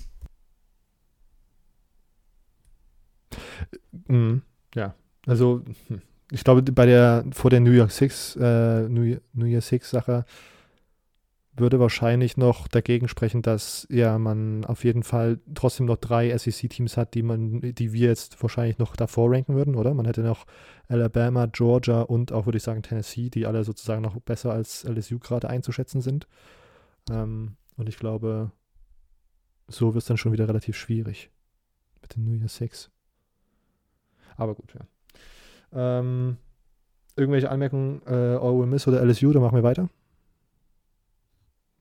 [4.08, 4.41] Mhm.
[4.76, 4.95] Ja,
[5.26, 9.62] also hm, ich glaube, bei der vor der New York Six, äh, New, New Year
[9.62, 10.26] Six Sache
[11.56, 16.97] würde wahrscheinlich noch dagegen sprechen, dass ja man auf jeden Fall trotzdem noch drei SEC-Teams
[16.97, 19.93] hat, die man, die wir jetzt wahrscheinlich noch davor ranken würden, oder?
[19.93, 20.45] Man hätte noch
[20.88, 25.19] Alabama, Georgia und auch, würde ich sagen, Tennessee, die alle sozusagen noch besser als LSU
[25.19, 26.28] gerade einzuschätzen sind.
[27.12, 28.52] Ähm, und ich glaube,
[29.67, 31.30] so wird es dann schon wieder relativ schwierig
[32.02, 32.89] mit den New Year Six.
[34.38, 36.00] Aber gut, ja.
[36.00, 36.38] Ähm,
[37.15, 39.89] irgendwelche Anmerkungen, äh, Ole Miss oder LSU, dann machen wir weiter.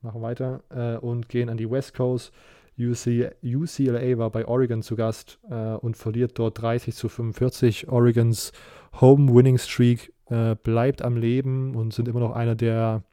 [0.01, 2.31] Machen weiter äh, und gehen an die West Coast.
[2.77, 7.87] UC, UCLA war bei Oregon zu Gast äh, und verliert dort 30 zu 45.
[7.89, 8.51] Oregons
[8.99, 13.03] Home Winning Streak äh, bleibt am Leben und sind immer noch einer der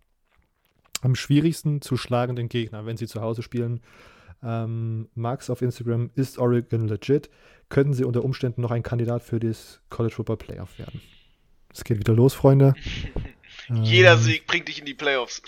[1.02, 3.80] am schwierigsten zu schlagenden Gegner, wenn sie zu Hause spielen.
[4.42, 7.30] Ähm, Max auf Instagram, ist Oregon legit?
[7.68, 11.00] Könnten sie unter Umständen noch ein Kandidat für das College Football Playoff werden?
[11.72, 12.74] Es geht wieder los, Freunde.
[13.68, 15.42] Jeder ähm, Sieg bringt dich in die Playoffs.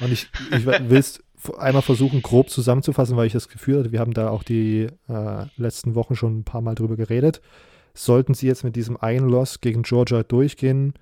[0.00, 1.22] Und ich, ich will es
[1.58, 5.46] einmal versuchen, grob zusammenzufassen, weil ich das Gefühl hatte, wir haben da auch die äh,
[5.56, 7.40] letzten Wochen schon ein paar Mal drüber geredet.
[7.94, 10.94] Sollten sie jetzt mit diesem einen Loss gegen Georgia durchgehen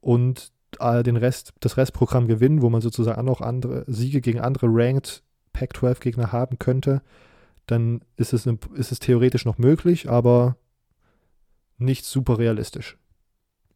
[0.00, 4.40] und äh, den Rest, das Restprogramm gewinnen, wo man sozusagen auch noch andere Siege gegen
[4.40, 7.02] andere Ranked Pac-12-Gegner haben könnte,
[7.66, 10.56] dann ist es, ist es theoretisch noch möglich, aber
[11.78, 12.96] nicht super realistisch.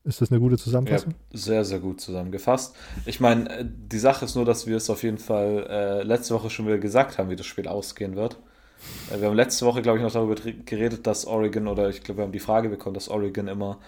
[0.04, 1.14] Ist das eine gute Zusammenfassung?
[1.32, 2.76] Ja, sehr, sehr gut zusammengefasst.
[3.06, 6.34] Ich meine, äh, die Sache ist nur, dass wir es auf jeden Fall äh, letzte
[6.34, 8.38] Woche schon wieder gesagt haben, wie das Spiel ausgehen wird.
[9.10, 12.20] Äh, wir haben letzte Woche, glaube ich, noch darüber geredet, dass Oregon, oder ich glaube,
[12.20, 13.80] wir haben die Frage bekommen, dass Oregon immer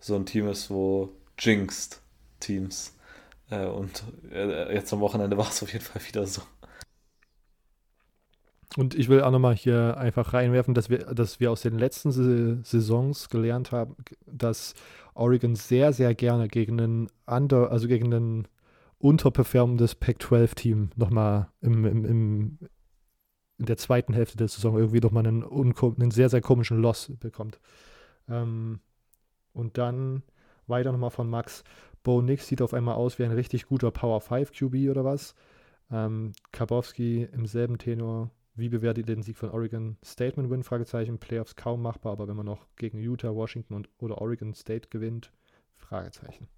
[0.00, 2.00] so ein Team ist, wo jinxed
[2.40, 2.94] Teams.
[3.50, 6.40] Äh, und äh, jetzt am Wochenende war es auf jeden Fall wieder so.
[8.76, 12.10] Und ich will auch nochmal hier einfach reinwerfen, dass wir, dass wir aus den letzten
[12.62, 14.74] Saisons gelernt haben, dass
[15.14, 18.48] Oregon sehr, sehr gerne gegen einen Under, also gegen ein
[18.98, 22.58] unterperformendes Pac-12-Team nochmal im, im, im,
[23.58, 27.58] in der zweiten Hälfte der Saison irgendwie nochmal einen, einen sehr, sehr komischen Loss bekommt.
[28.28, 28.80] Ähm,
[29.52, 30.22] und dann
[30.66, 31.64] weiter nochmal von Max.
[32.02, 35.34] Bo Nix sieht auf einmal aus wie ein richtig guter Power 5 QB oder was.
[35.90, 38.30] Ähm, Kabowski im selben Tenor.
[38.56, 39.98] Wie bewertet ihr den Sieg von Oregon?
[40.02, 40.62] Statement Win?
[40.62, 41.18] Fragezeichen.
[41.18, 45.30] Playoffs kaum machbar, aber wenn man noch gegen Utah, Washington und, oder Oregon State gewinnt,
[45.74, 46.48] Fragezeichen.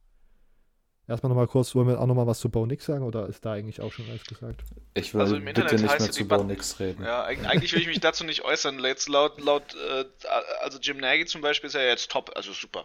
[1.09, 3.53] Erstmal nochmal kurz, wollen wir auch nochmal was zu Bo Nix sagen oder ist da
[3.53, 4.63] eigentlich auch schon alles gesagt?
[4.93, 7.03] Ich will also bitte nicht mehr zu Bo Nix reden.
[7.03, 8.79] Ja, eigentlich will ich mich dazu nicht äußern.
[8.81, 10.05] Jetzt laut, laut äh,
[10.61, 12.85] also Jim Nagy zum Beispiel ist ja jetzt top, also super.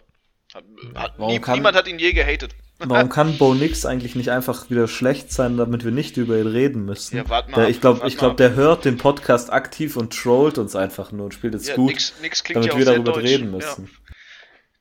[0.53, 0.63] Hat,
[0.95, 2.55] hat, nie, kann, niemand hat ihn je gehatet.
[2.79, 6.47] Warum kann Bo Nix eigentlich nicht einfach wieder schlecht sein, damit wir nicht über ihn
[6.47, 7.17] reden müssen?
[7.17, 7.61] Ja, warte mal.
[7.61, 11.33] Der, ich glaube, glaub, der hört den Podcast aktiv und trollt uns einfach nur und
[11.33, 13.25] spielt jetzt ja, gut, nix, nix damit ja wir darüber deutsch.
[13.25, 13.85] reden müssen.
[13.85, 14.13] Ja.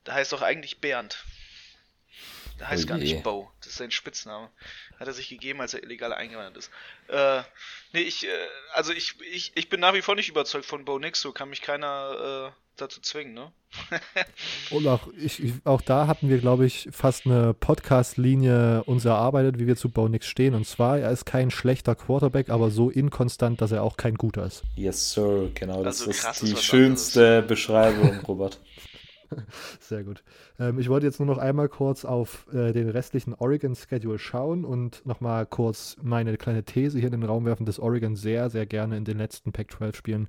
[0.04, 1.24] Da heißt doch eigentlich Bernd.
[2.58, 3.50] Der heißt oh gar nicht Bo.
[3.60, 4.50] Das ist sein Spitzname.
[4.98, 6.70] Hat er sich gegeben, als er illegal eingewandert ist.
[7.08, 7.42] Äh,
[7.92, 8.30] nee, ich, äh,
[8.72, 11.50] also ich, ich, ich bin nach wie vor nicht überzeugt von Bo Nix, so kann
[11.50, 13.52] mich keiner äh, dazu zwingen, ne?
[14.70, 19.66] Und auch, ich, auch da hatten wir, glaube ich, fast eine Podcast-Linie uns erarbeitet, wie
[19.66, 20.54] wir zu Bo Nix stehen.
[20.54, 24.44] Und zwar, er ist kein schlechter Quarterback, aber so inkonstant, dass er auch kein guter
[24.44, 24.62] ist.
[24.76, 25.82] Yes, Sir, genau.
[25.82, 28.60] Das also, ist die schönste Beschreibung, Robert.
[29.80, 30.22] Sehr gut.
[30.58, 35.04] Ähm, ich wollte jetzt nur noch einmal kurz auf äh, den restlichen Oregon-Schedule schauen und
[35.06, 38.96] nochmal kurz meine kleine These hier in den Raum werfen, dass Oregon sehr, sehr gerne
[38.96, 40.28] in den letzten Pac-12-Spielen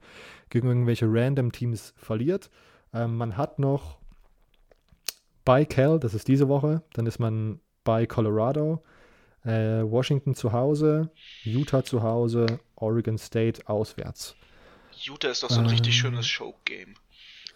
[0.50, 2.50] gegen irgendwelche Random-Teams verliert.
[2.94, 3.98] Ähm, man hat noch
[5.46, 8.84] bei Cal, das ist diese Woche, dann ist man bei Colorado,
[9.44, 11.12] äh, Washington zu Hause,
[11.44, 14.36] Utah zu Hause, Oregon State auswärts.
[14.96, 16.96] Utah ist doch so ein ähm, richtig schönes Show-Game.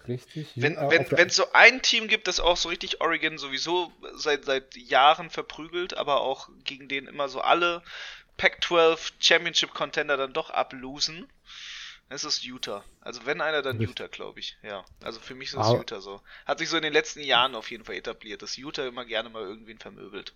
[0.08, 0.48] Richtig.
[0.56, 4.46] Wenn es wenn, wenn so ein Team gibt, das auch so richtig Oregon sowieso seit,
[4.46, 7.84] seit Jahren verprügelt, aber auch gegen den immer so alle
[8.38, 11.28] Pac-12 Championship Contender dann doch ablosen,
[12.10, 12.84] es ist Utah.
[13.02, 14.00] Also wenn einer, dann Richtig.
[14.00, 14.58] Utah, glaube ich.
[14.64, 14.86] Ja.
[15.04, 16.22] Also für mich ist es Utah so.
[16.46, 19.30] Hat sich so in den letzten Jahren auf jeden Fall etabliert, dass Utah immer gerne
[19.30, 20.34] mal irgendwen vermöbelt.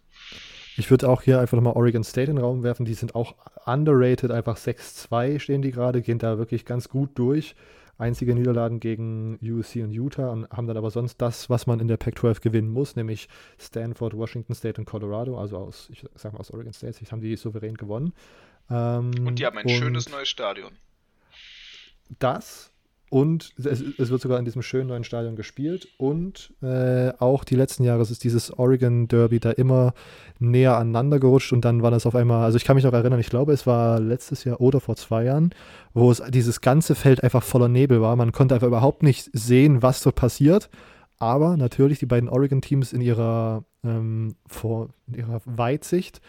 [0.75, 2.86] Ich würde auch hier einfach nochmal Oregon State in den Raum werfen.
[2.86, 7.55] Die sind auch underrated, einfach 6-2 stehen die gerade, gehen da wirklich ganz gut durch
[8.01, 11.87] einzige Niederlagen gegen USC und Utah und haben dann aber sonst das, was man in
[11.87, 16.39] der Pac-12 gewinnen muss, nämlich Stanford, Washington State und Colorado, also aus, ich sag mal
[16.39, 18.13] aus Oregon State, die haben die souverän gewonnen.
[18.69, 20.71] Ähm, und die haben ein schönes neues Stadion.
[22.19, 22.70] Das
[23.12, 25.89] und es, es, wird sogar in diesem schönen neuen Stadion gespielt.
[25.97, 29.93] Und äh, auch die letzten Jahre ist dieses Oregon Derby da immer
[30.39, 31.52] näher aneinander gerutscht.
[31.52, 33.67] Und dann war das auf einmal, also ich kann mich noch erinnern, ich glaube, es
[33.67, 35.54] war letztes Jahr oder vor zwei Jahren,
[35.93, 38.15] wo es dieses ganze Feld einfach voller Nebel war.
[38.15, 40.69] Man konnte einfach überhaupt nicht sehen, was dort passiert.
[41.17, 43.02] Aber natürlich die beiden Oregon-Teams in
[43.84, 44.36] ähm,
[45.08, 46.21] in ihrer Weitsicht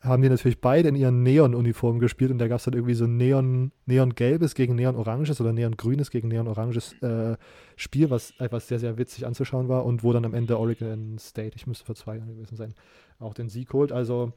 [0.00, 3.06] haben die natürlich beide in ihren Neon-Uniformen gespielt und da gab es dann irgendwie so
[3.06, 7.36] Neon, Neon-Gelbes gegen Neon-Oranges oder Neon-Grünes gegen Neon-Oranges äh,
[7.76, 11.56] Spiel, was einfach sehr, sehr witzig anzuschauen war und wo dann am Ende Oregon State,
[11.56, 12.74] ich müsste vor zwei Jahren gewesen sein,
[13.18, 13.92] auch den Sieg holt.
[13.92, 14.32] Also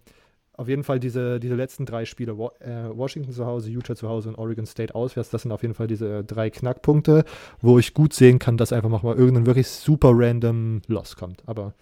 [0.53, 4.29] auf jeden Fall diese, diese letzten drei Spiele, äh, Washington zu Hause, Utah zu Hause
[4.29, 7.25] und Oregon State auswärts, das sind auf jeden Fall diese drei Knackpunkte,
[7.61, 11.43] wo ich gut sehen kann, dass einfach mal irgendein wirklich super random Loss kommt.
[11.45, 11.73] Aber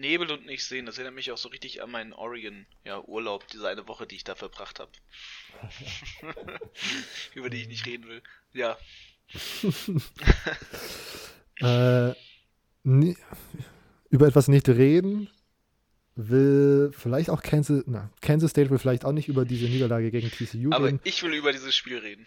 [0.00, 0.86] Nebel und nicht sehen.
[0.86, 4.24] Das erinnert mich auch so richtig an meinen Oregon-Urlaub, ja, diese eine Woche, die ich
[4.24, 4.90] da verbracht habe.
[7.34, 8.22] Über die ich nicht reden will.
[8.52, 8.76] Ja.
[12.10, 12.14] äh,
[12.82, 13.16] nie,
[14.10, 15.30] über etwas nicht reden
[16.16, 20.30] will vielleicht auch Kansas, na, Kansas State will vielleicht auch nicht über diese Niederlage gegen
[20.30, 20.98] TCU Aber reden.
[20.98, 22.24] Aber ich will über dieses Spiel reden.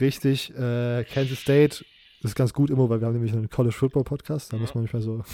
[0.00, 1.84] Richtig, äh, Kansas State
[2.22, 4.76] das ist ganz gut immer, weil wir haben nämlich einen College Football Podcast, da muss
[4.76, 5.24] man nicht mehr so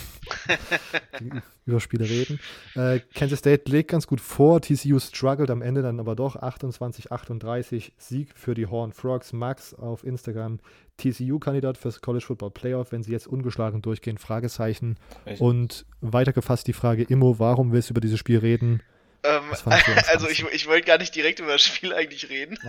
[1.66, 2.40] über Spiele reden.
[2.74, 7.92] Äh, Kansas State legt ganz gut vor, TCU struggled am Ende dann aber doch 28-38
[7.98, 9.34] Sieg für die Horn Frogs.
[9.34, 10.60] Max auf Instagram,
[10.96, 14.96] TCU-Kandidat fürs College Football Playoff, wenn sie jetzt ungeschlagen durchgehen, Fragezeichen.
[15.26, 15.42] Echt?
[15.42, 18.82] Und weitergefasst die Frage, Immo, warum willst du über dieses Spiel reden?
[19.24, 19.42] Ähm,
[20.10, 22.58] also ich, ich wollte gar nicht direkt über das Spiel eigentlich reden.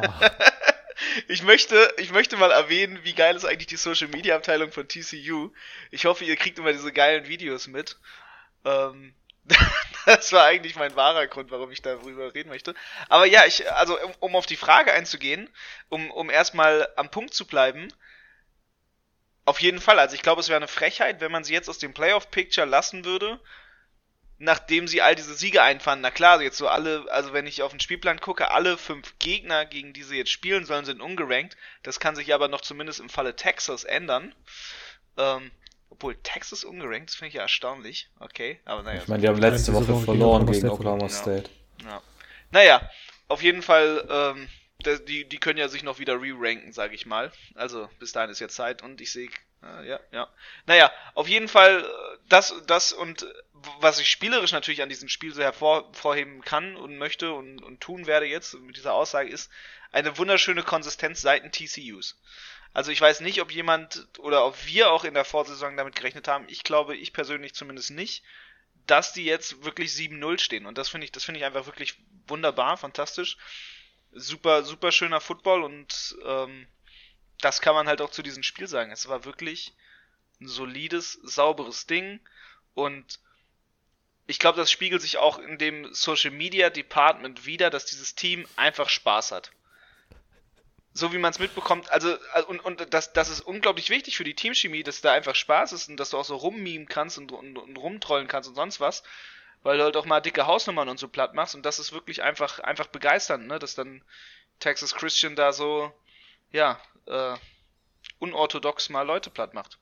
[1.27, 4.87] Ich möchte, ich möchte mal erwähnen, wie geil ist eigentlich die Social Media Abteilung von
[4.87, 5.51] TCU.
[5.91, 7.97] Ich hoffe, ihr kriegt immer diese geilen Videos mit.
[8.65, 9.13] Ähm,
[10.05, 12.75] das war eigentlich mein wahrer Grund, warum ich darüber reden möchte.
[13.07, 15.49] Aber ja, ich, also um, um auf die Frage einzugehen,
[15.89, 17.87] um, um erstmal am Punkt zu bleiben,
[19.45, 19.99] auf jeden Fall.
[19.99, 23.05] Also ich glaube, es wäre eine Frechheit, wenn man sie jetzt aus dem Playoff-Picture lassen
[23.05, 23.39] würde
[24.39, 26.01] nachdem sie all diese Siege einfahren.
[26.01, 29.65] Na klar, jetzt so alle, also wenn ich auf den Spielplan gucke, alle fünf Gegner,
[29.65, 31.57] gegen die sie jetzt spielen sollen, sind ungerankt.
[31.83, 34.33] Das kann sich aber noch zumindest im Falle Texas ändern.
[35.17, 35.51] Ähm,
[35.89, 38.09] obwohl Texas ungerankt, das finde ich ja erstaunlich.
[38.19, 39.01] Okay, aber naja.
[39.01, 41.49] Ich meine, die haben letzte Woche verloren gegen Oklahoma State.
[41.83, 42.01] Ja.
[42.51, 42.89] Naja,
[43.27, 44.49] auf jeden Fall, ähm,
[45.07, 47.31] die, die können ja sich noch wieder re-ranken, sage ich mal.
[47.55, 49.29] Also bis dahin ist jetzt Zeit und ich sehe,
[49.63, 50.27] äh, ja, ja.
[50.65, 53.27] Naja, auf jeden Fall äh, das, das und
[53.79, 58.05] was ich spielerisch natürlich an diesem Spiel so hervorheben kann und möchte und, und tun
[58.07, 59.49] werde jetzt mit dieser Aussage ist
[59.91, 62.19] eine wunderschöne Konsistenz seiten TCUs.
[62.73, 66.27] Also ich weiß nicht, ob jemand oder ob wir auch in der Vorsaison damit gerechnet
[66.27, 66.45] haben.
[66.47, 68.23] Ich glaube, ich persönlich zumindest nicht,
[68.85, 70.65] dass die jetzt wirklich 7-0 stehen.
[70.65, 71.95] Und das finde ich, das finde ich einfach wirklich
[72.27, 73.37] wunderbar, fantastisch.
[74.11, 76.67] Super, super schöner Football und ähm,
[77.41, 78.91] das kann man halt auch zu diesem Spiel sagen.
[78.91, 79.73] Es war wirklich
[80.41, 82.19] ein solides, sauberes Ding
[82.73, 83.19] und
[84.29, 88.47] ich glaube, das spiegelt sich auch in dem Social Media Department wieder, dass dieses Team
[88.57, 89.51] einfach Spaß hat.
[90.93, 94.23] So wie man es mitbekommt, also, äh, und, und das, das ist unglaublich wichtig für
[94.23, 97.31] die Teamchemie, dass da einfach Spaß ist und dass du auch so rummimen kannst und,
[97.31, 99.01] und, und rumtrollen kannst und sonst was,
[99.63, 102.21] weil du halt auch mal dicke Hausnummern und so platt machst und das ist wirklich
[102.21, 104.03] einfach, einfach begeisternd, ne, dass dann
[104.59, 105.91] Texas Christian da so,
[106.51, 107.35] ja, äh,
[108.19, 109.79] unorthodox mal Leute platt macht.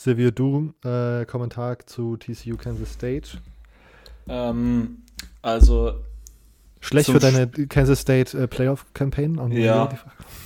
[0.00, 3.30] Silvio, du, äh, Kommentar zu TCU Kansas State.
[4.28, 4.98] Ähm,
[5.42, 5.94] also.
[6.78, 9.50] Schlecht für deine Kansas State äh, Playoff-Campaign?
[9.50, 9.88] Ja,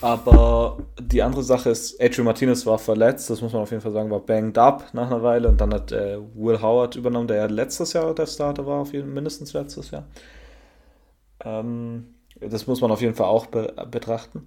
[0.01, 3.93] aber die andere Sache ist, Adrian Martinez war verletzt, das muss man auf jeden Fall
[3.93, 7.37] sagen, war banged up nach einer Weile und dann hat äh, Will Howard übernommen, der
[7.37, 10.05] ja letztes Jahr der Starter war, auf jeden, mindestens letztes Jahr.
[11.45, 14.47] Ähm, das muss man auf jeden Fall auch be betrachten.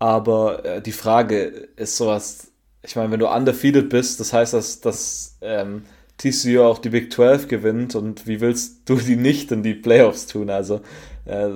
[0.00, 1.44] Aber äh, die Frage
[1.76, 2.50] ist sowas,
[2.86, 5.84] ich meine, wenn du undefeated bist, das heißt, dass, dass ähm,
[6.18, 10.26] TCU auch die Big 12 gewinnt und wie willst du die nicht in die Playoffs
[10.26, 10.50] tun?
[10.50, 10.80] Also,
[11.24, 11.48] äh,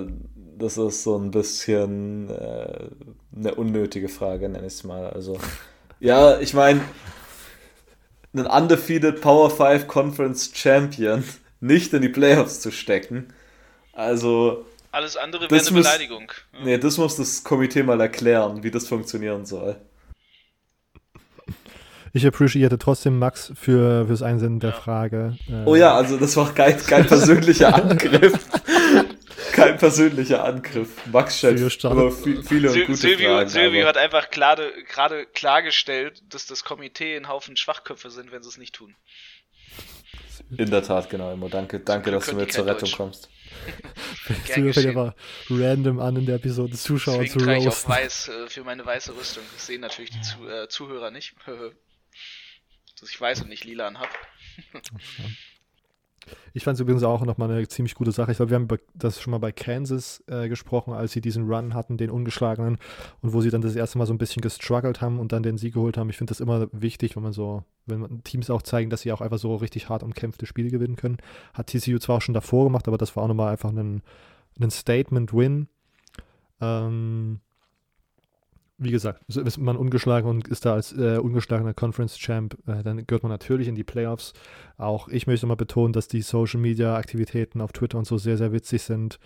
[0.57, 2.89] das ist so ein bisschen äh,
[3.35, 5.09] eine unnötige Frage, nenne ich es mal.
[5.09, 5.39] Also,
[5.99, 6.81] ja, ich meine,
[8.33, 11.23] einen undefeated Power 5 Conference Champion
[11.61, 13.33] nicht in die Playoffs zu stecken.
[13.93, 14.65] Also.
[14.91, 16.31] Alles andere wäre eine Beleidigung.
[16.51, 19.77] Muss, nee, das muss das Komitee mal erklären, wie das funktionieren soll.
[22.13, 25.37] Ich appreciate trotzdem Max für fürs Einsenden der Frage.
[25.49, 28.33] Äh, oh ja, also das war kein, kein persönlicher Angriff.
[29.53, 30.89] kein persönlicher Angriff.
[31.11, 33.49] Max stellt aber viele und gute Silvio, Fragen.
[33.49, 38.49] Silvio hat einfach gerade gerade klargestellt, dass das Komitee ein Haufen Schwachköpfe sind, wenn sie
[38.49, 38.95] es nicht tun.
[40.57, 41.47] In der Tat, genau, Immo.
[41.47, 42.97] Danke, danke, dass du mir zur Rettung Deutsch.
[42.97, 43.29] kommst.
[44.45, 45.15] Silvio fängt aber
[45.49, 47.61] random an in der Episode Zuschauer Deswegen zu roasten.
[47.61, 49.43] ich auch weiß äh, für meine weiße Rüstung.
[49.53, 51.35] Das sehen natürlich die Zu äh, Zuhörer nicht.
[53.01, 54.09] dass ich weiß und nicht lila habe.
[56.53, 58.31] Ich fand es übrigens auch nochmal eine ziemlich gute Sache.
[58.31, 61.73] Ich glaube, wir haben das schon mal bei Kansas äh, gesprochen, als sie diesen Run
[61.73, 62.77] hatten, den ungeschlagenen,
[63.21, 65.57] und wo sie dann das erste Mal so ein bisschen gestruggelt haben und dann den
[65.57, 66.09] Sieg geholt haben.
[66.09, 69.21] Ich finde das immer wichtig, wenn man so, wenn Teams auch zeigen, dass sie auch
[69.21, 71.17] einfach so richtig hart umkämpfte Spiele gewinnen können.
[71.53, 74.03] Hat TCU zwar auch schon davor gemacht, aber das war auch nochmal einfach ein,
[74.59, 75.67] ein Statement-Win.
[76.61, 77.39] Ähm,
[78.81, 83.05] wie gesagt, ist man ungeschlagen und ist da als äh, ungeschlagener Conference Champ, äh, dann
[83.05, 84.33] gehört man natürlich in die Playoffs.
[84.77, 88.37] Auch ich möchte mal betonen, dass die Social Media Aktivitäten auf Twitter und so sehr,
[88.37, 89.19] sehr witzig sind.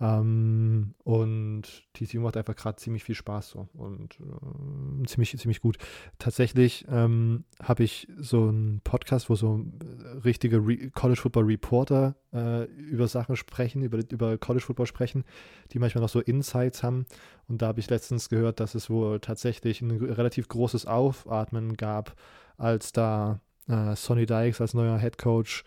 [0.00, 5.76] Ähm, und TCU macht einfach gerade ziemlich viel Spaß so und äh, ziemlich, ziemlich gut.
[6.18, 12.14] Tatsächlich ähm, habe ich so einen Podcast, wo so äh, richtige Re College Football Reporter
[12.32, 15.24] äh, über Sachen sprechen, über, über College Football sprechen,
[15.72, 17.06] die manchmal noch so Insights haben.
[17.48, 22.14] Und da habe ich letztens gehört, dass es wohl tatsächlich ein relativ großes Aufatmen gab,
[22.56, 25.64] als da äh, Sonny Dykes als neuer Head Coach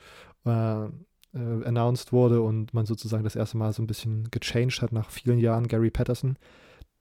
[1.34, 5.10] äh, announced wurde und man sozusagen das erste Mal so ein bisschen gechanged hat nach
[5.10, 6.38] vielen Jahren Gary Patterson,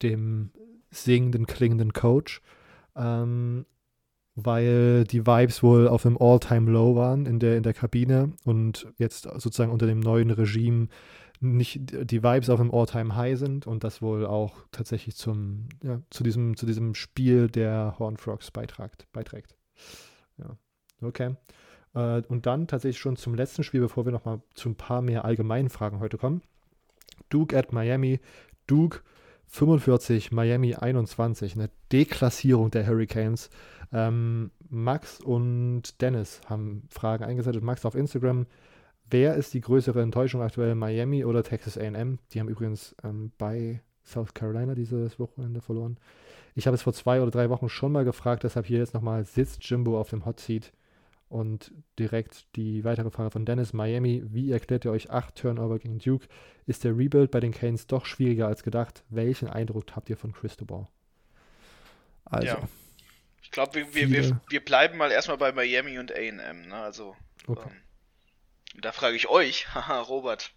[0.02, 0.50] dem
[0.90, 2.40] singenden, klingenden Coach,
[2.96, 3.66] ähm,
[4.34, 9.22] weil die Vibes wohl auf einem All-Time-Low waren in der, in der Kabine und jetzt
[9.24, 10.88] sozusagen unter dem neuen Regime
[11.40, 16.22] nicht die Vibes auf einem All-Time-High sind und das wohl auch tatsächlich zum, ja, zu,
[16.22, 19.56] diesem, zu diesem Spiel der Horned Frogs beitragt, beiträgt.
[20.36, 20.56] Ja,
[21.00, 21.34] okay.
[21.94, 25.24] Äh, und dann tatsächlich schon zum letzten Spiel, bevor wir nochmal zu ein paar mehr
[25.24, 26.42] allgemeinen Fragen heute kommen.
[27.28, 28.20] Duke at Miami.
[28.66, 29.00] Duke
[29.46, 31.54] 45, Miami 21.
[31.54, 33.50] Eine Deklassierung der Hurricanes.
[33.92, 37.60] Ähm, Max und Dennis haben Fragen eingesetzt.
[37.60, 38.46] Max auf Instagram.
[39.10, 42.20] Wer ist die größere Enttäuschung aktuell, Miami oder Texas AM?
[42.32, 45.96] Die haben übrigens ähm, bei South Carolina dieses Wochenende verloren.
[46.54, 49.24] Ich habe es vor zwei oder drei Wochen schon mal gefragt, deshalb hier jetzt nochmal,
[49.24, 50.72] sitzt Jimbo auf dem Hot Seat?
[51.30, 56.00] Und direkt die weitere Frage von Dennis, Miami, wie erklärt ihr euch acht Turnover gegen
[56.00, 56.26] Duke?
[56.66, 59.04] Ist der Rebuild bei den Canes doch schwieriger als gedacht?
[59.10, 60.88] Welchen Eindruck habt ihr von Cristobal?
[62.24, 62.68] Also, ja.
[63.42, 66.68] Ich glaube, wir, wir, wir, wir, bleiben mal erstmal bei Miami und AM.
[66.68, 66.74] Ne?
[66.74, 67.14] Also,
[67.46, 67.70] okay.
[67.70, 70.50] ähm, da frage ich euch, haha, Robert,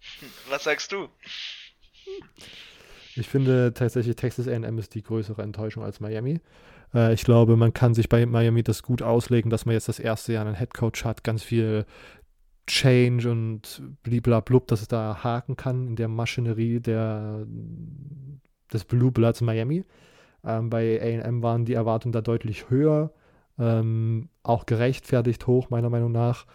[0.48, 1.08] was sagst du?
[3.16, 6.40] Ich finde tatsächlich, Texas AM ist die größere Enttäuschung als Miami.
[6.94, 9.98] Äh, ich glaube, man kann sich bei Miami das gut auslegen, dass man jetzt das
[9.98, 11.86] erste Jahr einen Headcoach hat, ganz viel
[12.66, 17.46] Change und bliblablub, dass es da haken kann in der Maschinerie der,
[18.72, 19.84] des Blue Bloods Miami.
[20.44, 23.12] Ähm, bei AM waren die Erwartungen da deutlich höher,
[23.58, 26.46] ähm, auch gerechtfertigt hoch, meiner Meinung nach.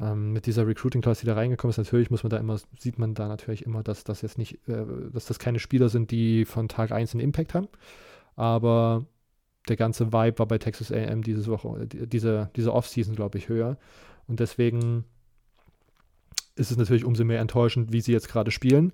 [0.00, 3.14] Ähm, mit dieser Recruiting-Class, die da reingekommen ist, natürlich muss man da immer, sieht man
[3.14, 6.68] da natürlich immer, dass das jetzt nicht, äh, dass das keine Spieler sind, die von
[6.68, 7.68] Tag 1 einen Impact haben.
[8.34, 9.06] Aber
[9.68, 13.78] der ganze Vibe war bei Texas AM diese Woche, diese, diese Offseason, glaube ich, höher.
[14.26, 15.04] Und deswegen
[16.56, 18.92] ist es natürlich umso mehr enttäuschend, wie sie jetzt gerade spielen.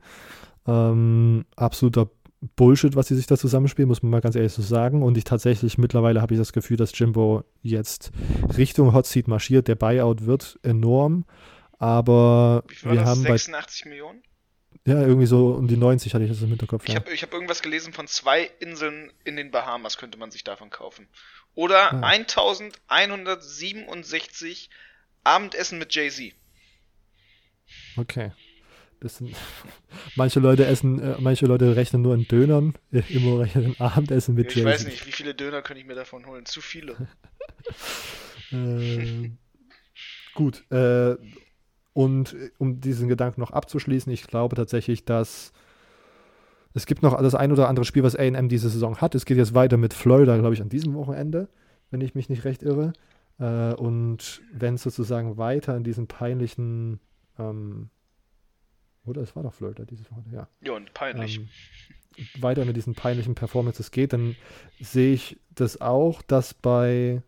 [0.66, 2.10] Ähm, absoluter
[2.54, 5.02] Bullshit, was sie sich da zusammenspielen, muss man mal ganz ehrlich so sagen.
[5.02, 8.12] Und ich tatsächlich, mittlerweile habe ich das Gefühl, dass Jimbo jetzt
[8.56, 9.68] Richtung Hot Seat marschiert.
[9.68, 11.24] Der Buyout wird enorm.
[11.78, 13.04] Aber wir das?
[13.06, 14.22] haben 86 bei, Millionen?
[14.86, 16.84] Ja, irgendwie so um die 90 hatte ich das im Hinterkopf.
[16.86, 17.00] Ich ja.
[17.00, 21.08] habe hab irgendwas gelesen von zwei Inseln in den Bahamas könnte man sich davon kaufen.
[21.56, 22.06] Oder ah.
[22.06, 24.70] 1167
[25.24, 26.34] Abendessen mit Jay-Z.
[27.96, 28.30] Okay.
[29.00, 29.34] Das sind,
[30.14, 34.50] manche Leute essen, äh, manche Leute rechnen nur in Dönern, äh, immer rechnen Abendessen mit
[34.50, 34.72] Ich Jay-Z.
[34.72, 36.46] weiß nicht, wie viele Döner könnte ich mir davon holen?
[36.46, 37.08] Zu viele.
[38.52, 39.32] äh,
[40.34, 41.16] gut, äh,
[41.96, 45.54] und äh, um diesen Gedanken noch abzuschließen, ich glaube tatsächlich, dass
[46.74, 49.14] es gibt noch das ein oder andere Spiel, was AM diese Saison hat.
[49.14, 51.48] Es geht jetzt weiter mit Florida, glaube ich, an diesem Wochenende,
[51.90, 52.92] wenn ich mich nicht recht irre.
[53.38, 57.00] Äh, und wenn es sozusagen weiter in diesen peinlichen,
[57.38, 57.88] ähm,
[59.06, 60.48] oder es war doch Florida dieses Wochenende, ja.
[60.60, 61.38] Ja, und peinlich.
[61.38, 61.48] Ähm,
[62.42, 64.36] weiter mit diesen peinlichen Performances geht, dann
[64.78, 67.22] sehe ich das auch, dass bei.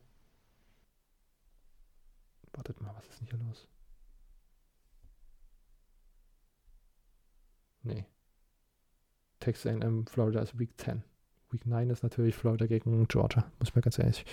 [2.53, 3.67] Wartet mal, was ist denn hier los?
[7.88, 8.05] Nee.
[9.40, 11.03] Texas A&M, Florida ist Week 10.
[11.51, 14.24] Week 9 ist natürlich Florida gegen Georgia, muss man ganz ehrlich.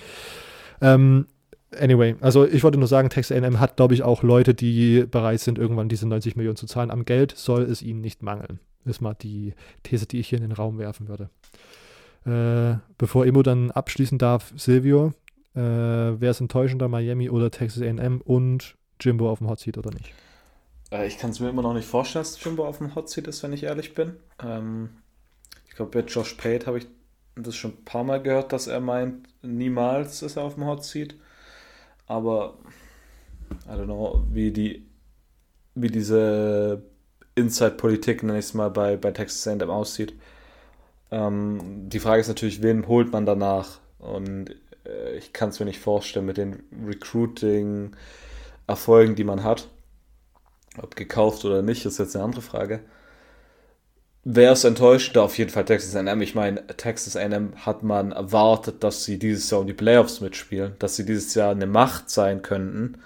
[0.82, 1.28] Ähm,
[1.80, 5.40] anyway, also ich wollte nur sagen, Texas A&M hat, glaube ich, auch Leute, die bereit
[5.40, 6.92] sind, irgendwann diese 90 Millionen zu zahlen.
[6.92, 8.60] Am Geld soll es ihnen nicht mangeln.
[8.84, 11.30] Ist mal die These, die ich hier in den Raum werfen würde.
[12.26, 15.14] Äh, bevor Emo dann abschließen darf, Silvio,
[15.56, 19.92] äh, wer ist enttäuschender, Miami oder Texas A&M und Jimbo auf dem Hot Seat oder
[19.92, 20.14] nicht?
[20.96, 23.28] Äh, ich kann es mir immer noch nicht vorstellen, dass Jimbo auf dem Hot Seat
[23.28, 24.18] ist, wenn ich ehrlich bin.
[24.44, 24.90] Ähm,
[25.68, 26.88] ich glaube, bei Josh Pate habe ich
[27.36, 30.86] das schon ein paar Mal gehört, dass er meint, niemals ist er auf dem Hot
[30.86, 31.16] Seat.
[32.08, 32.58] Aber,
[33.66, 34.86] I don't know, wie die,
[35.74, 36.84] wie diese
[37.36, 40.14] Inside-Politik, nenne ich es mal, bei, bei Texas A&M aussieht.
[41.12, 43.80] Ähm, die Frage ist natürlich, wen holt man danach?
[44.00, 44.52] Und
[44.86, 49.68] äh, ich kann es mir nicht vorstellen mit den Recruiting-Erfolgen, die man hat.
[50.82, 52.82] Ob gekauft oder nicht, ist jetzt eine andere Frage.
[54.28, 55.16] Wer ist enttäuscht?
[55.16, 56.22] Da auf jeden Fall Texas A&M.
[56.22, 60.74] Ich meine, Texas A&M hat man erwartet, dass sie dieses Jahr um die Playoffs mitspielen,
[60.80, 62.98] dass sie dieses Jahr eine Macht sein könnten.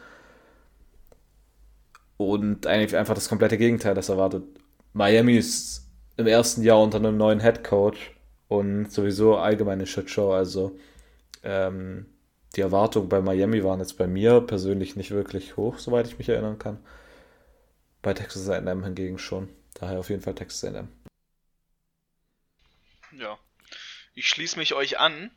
[2.15, 4.43] Und eigentlich einfach das komplette Gegenteil das erwartet.
[4.93, 8.15] Miami ist im ersten Jahr unter einem neuen Head Coach
[8.47, 10.31] und sowieso allgemeine Shitshow.
[10.31, 10.77] Also
[11.43, 12.05] ähm,
[12.55, 16.29] die Erwartungen bei Miami waren jetzt bei mir persönlich nicht wirklich hoch, soweit ich mich
[16.29, 16.79] erinnern kann.
[18.01, 19.53] Bei Texas A&M hingegen schon.
[19.73, 20.87] Daher auf jeden Fall Texas A&M.
[23.11, 23.37] Ja,
[24.13, 25.31] ich schließe mich euch an.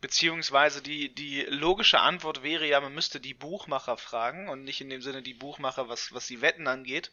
[0.00, 4.90] Beziehungsweise die, die logische Antwort wäre ja, man müsste die Buchmacher fragen und nicht in
[4.90, 7.10] dem Sinne die Buchmacher, was, was die Wetten angeht,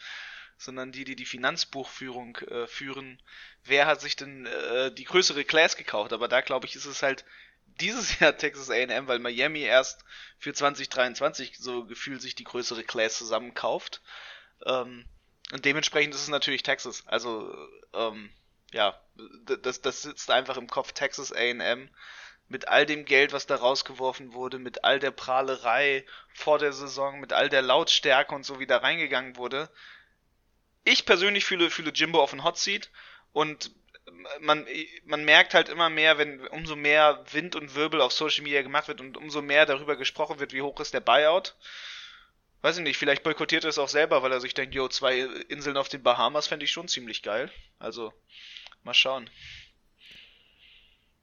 [0.58, 3.20] sondern die, die die Finanzbuchführung äh, führen.
[3.64, 6.14] Wer hat sich denn äh, die größere Class gekauft?
[6.14, 7.26] Aber da glaube ich, ist es halt
[7.66, 10.06] dieses Jahr Texas A&M, weil Miami erst
[10.38, 14.04] für 2023 so gefühlt sich die größere Class zusammenkauft.
[14.66, 15.06] Ähm,
[15.52, 17.04] und dementsprechend ist es natürlich Texas.
[17.08, 17.56] Also,
[17.94, 18.30] ähm,
[18.74, 19.00] ja,
[19.62, 21.90] das, das sitzt einfach im Kopf Texas AM
[22.48, 27.20] mit all dem Geld, was da rausgeworfen wurde, mit all der Prahlerei vor der Saison,
[27.20, 29.70] mit all der Lautstärke und so, wie da reingegangen wurde.
[30.84, 32.92] Ich persönlich fühle, fühle Jimbo auf den Hot Seat
[33.32, 33.72] und
[34.40, 34.68] man,
[35.06, 38.88] man merkt halt immer mehr, wenn umso mehr Wind und Wirbel auf Social Media gemacht
[38.88, 41.56] wird und umso mehr darüber gesprochen wird, wie hoch ist der Buyout,
[42.66, 45.20] Weiß ich nicht, vielleicht boykottiert er es auch selber, weil er sich denkt, jo, zwei
[45.20, 47.52] Inseln auf den Bahamas fände ich schon ziemlich geil.
[47.78, 48.12] Also,
[48.82, 49.30] mal schauen.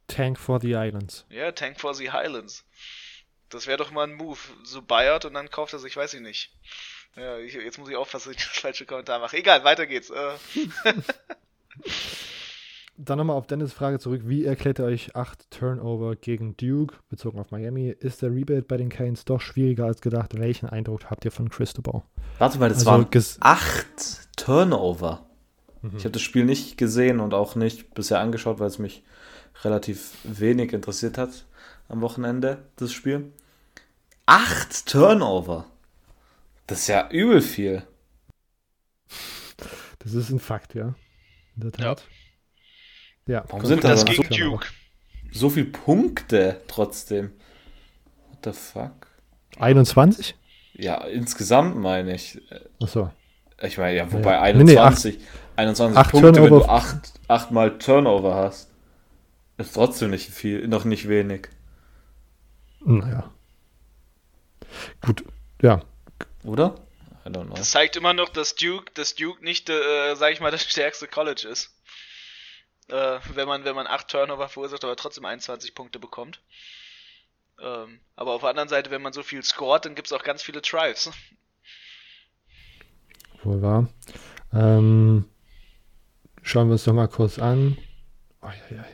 [0.06, 1.26] Tank for the Islands.
[1.30, 2.64] Ja, Tank for the Highlands.
[3.48, 4.38] Das wäre doch mal ein Move.
[4.62, 6.52] So Bayard und dann kauft er sich, weiß ich nicht.
[7.16, 9.36] Ja, ich, jetzt muss ich aufpassen, dass ich das falsche Kommentar mache.
[9.36, 10.10] Egal, weiter geht's.
[10.10, 10.36] Äh.
[12.98, 14.22] Dann nochmal auf Dennis Frage zurück.
[14.26, 17.88] Wie erklärt ihr euch acht Turnover gegen Duke, bezogen auf Miami?
[17.88, 20.38] Ist der Rebuild bei den Canes doch schwieriger als gedacht?
[20.38, 22.02] Welchen Eindruck habt ihr von Cristobal?
[22.38, 25.26] Warte mal, das Also waren ges- acht Turnover.
[25.80, 25.96] Mhm.
[25.96, 29.02] Ich habe das Spiel nicht gesehen und auch nicht bisher angeschaut, weil es mich
[29.64, 31.46] relativ wenig interessiert hat
[31.88, 33.32] am Wochenende, das Spiel.
[34.26, 35.64] Acht Turnover.
[36.66, 37.82] Das ist ja übel viel.
[39.98, 40.94] Das ist ein Fakt, ja.
[41.56, 42.00] In der Tat.
[42.00, 42.06] Ja.
[43.26, 44.66] Warum sind da Das gegen so, Duke.
[45.32, 47.32] so viele Punkte trotzdem?
[48.30, 49.06] What the fuck?
[49.58, 50.34] 21?
[50.74, 52.40] Ja, insgesamt meine ich.
[52.82, 53.10] Achso.
[53.60, 54.52] Ich meine, ja, wobei Ja.
[54.54, 55.18] Nee, nee, 21,
[55.56, 56.70] 21 acht Punkte, wenn du Turnover.
[56.72, 58.70] acht, achtmal Turnover hast.
[59.58, 61.48] Ist trotzdem nicht viel, noch nicht wenig.
[62.84, 63.30] Naja.
[65.02, 65.24] Gut,
[65.60, 65.82] ja.
[66.44, 66.74] Oder?
[67.24, 67.54] I don't know.
[67.54, 71.06] Das zeigt immer noch, dass Duke, dass Duke nicht, äh, sag ich mal, das stärkste
[71.06, 71.70] College ist.
[72.88, 76.40] Äh, wenn man, wenn man 8 Turnover verursacht, aber trotzdem 21 Punkte bekommt.
[77.60, 80.24] Ähm, aber auf der anderen Seite, wenn man so viel scoret, dann gibt es auch
[80.24, 81.10] ganz viele Drives.
[83.42, 83.88] Wohl wahr.
[84.52, 85.28] Ähm,
[86.42, 87.78] schauen wir uns doch mal kurz an.
[88.40, 88.84] Uiuiui.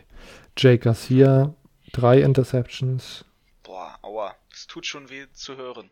[0.57, 1.55] Jake Garcia,
[1.93, 3.24] drei Interceptions.
[3.62, 5.91] Boah, aua, das tut schon weh zu hören.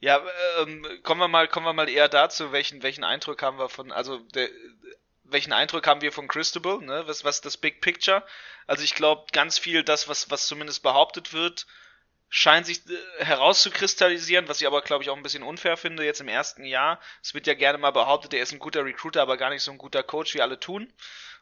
[0.00, 0.22] Ja,
[0.60, 3.90] ähm, kommen wir mal, kommen wir mal eher dazu, welchen, welchen Eindruck haben wir von,
[3.90, 4.50] also der,
[5.24, 7.04] welchen Eindruck haben wir von Christabel, ne?
[7.06, 8.22] Was, was das Big Picture?
[8.66, 11.66] Also ich glaube, ganz viel das, was, was zumindest behauptet wird,
[12.28, 16.20] scheint sich äh, herauszukristallisieren, was ich aber, glaube ich, auch ein bisschen unfair finde, jetzt
[16.20, 17.00] im ersten Jahr.
[17.22, 19.70] Es wird ja gerne mal behauptet, er ist ein guter Recruiter, aber gar nicht so
[19.70, 20.92] ein guter Coach, wie alle tun.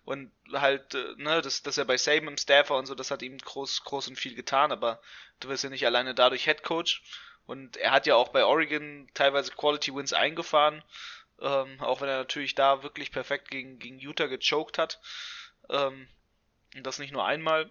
[0.04, 3.22] Und halt, äh, ne, dass, dass er bei Saban im Staffer und so, das hat
[3.22, 5.00] ihm groß, groß und viel getan, aber
[5.40, 7.02] du wirst ja nicht alleine dadurch Head Coach.
[7.46, 10.82] Und er hat ja auch bei Oregon teilweise Quality Wins eingefahren,
[11.43, 15.01] ähm, auch wenn er natürlich da wirklich perfekt gegen, gegen Utah gechoked hat.
[15.68, 16.09] Ähm,
[16.74, 17.70] und das nicht nur einmal.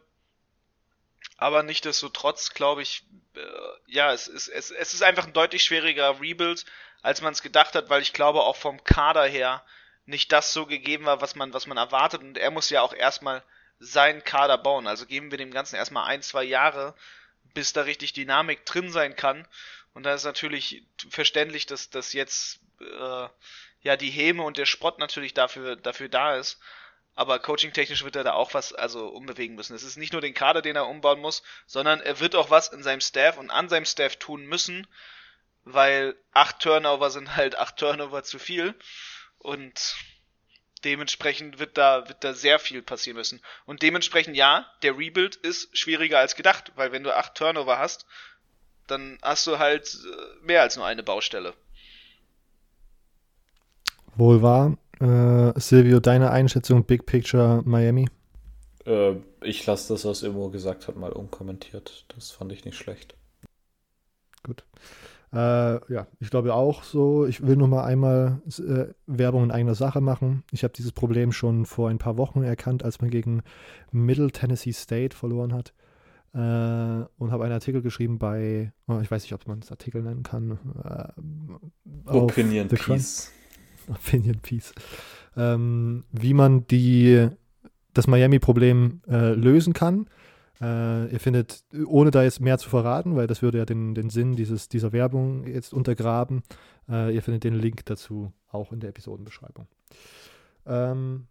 [1.38, 3.04] Aber nichtsdestotrotz glaube ich,
[3.36, 3.40] äh,
[3.88, 6.66] ja, es ist, es, es ist einfach ein deutlich schwieriger Rebuild,
[7.02, 9.64] als man es gedacht hat, weil ich glaube auch vom Kader her
[10.06, 12.22] nicht das so gegeben war, was man, was man erwartet.
[12.22, 13.44] Und er muss ja auch erstmal
[13.80, 14.88] seinen Kader bauen.
[14.88, 16.96] Also geben wir dem Ganzen erstmal ein, zwei Jahre,
[17.54, 19.48] bis da richtig Dynamik drin sein kann.
[19.94, 23.28] Und da ist natürlich verständlich, dass dass jetzt äh,
[23.82, 26.60] ja die Häme und der Spott natürlich dafür, dafür da ist.
[27.14, 29.76] Aber coaching-technisch wird er da auch was also umbewegen müssen.
[29.76, 32.70] Es ist nicht nur den Kader, den er umbauen muss, sondern er wird auch was
[32.70, 34.88] in seinem Staff und an seinem Staff tun müssen,
[35.64, 38.76] weil acht Turnover sind halt acht Turnover zu viel.
[39.40, 39.96] Und
[40.86, 43.42] dementsprechend wird da, wird da sehr viel passieren müssen.
[43.66, 48.06] Und dementsprechend, ja, der Rebuild ist schwieriger als gedacht, weil wenn du acht Turnover hast,
[48.92, 51.54] dann hast du halt äh, mehr als nur eine Baustelle.
[54.16, 54.78] Wohl wahr.
[55.00, 58.08] Äh, Silvio, deine Einschätzung, Big Picture Miami?
[58.86, 62.06] Äh, ich lasse das, was Immo gesagt hat, mal unkommentiert.
[62.10, 63.16] Das fand ich nicht schlecht.
[64.44, 64.64] Gut.
[65.34, 67.26] Äh, ja, ich glaube auch so.
[67.26, 70.44] Ich will nur mal einmal äh, Werbung in eigener Sache machen.
[70.52, 73.44] Ich habe dieses Problem schon vor ein paar Wochen erkannt, als man gegen
[73.92, 75.74] Middle Tennessee State verloren hat.
[76.34, 80.02] Äh, und habe einen Artikel geschrieben bei, oh, ich weiß nicht, ob man das Artikel
[80.02, 80.58] nennen kann.
[80.84, 83.32] Äh, Opinion Piece.
[83.90, 84.74] Opinion Piece.
[85.36, 87.28] Ähm, wie man die,
[87.94, 90.08] das Miami-Problem äh, lösen kann.
[90.62, 94.10] Äh, ihr findet, ohne da jetzt mehr zu verraten, weil das würde ja den, den
[94.10, 96.44] Sinn dieses, dieser Werbung jetzt untergraben,
[96.88, 99.68] äh, ihr findet den Link dazu auch in der Episodenbeschreibung.
[100.66, 101.28] Ähm,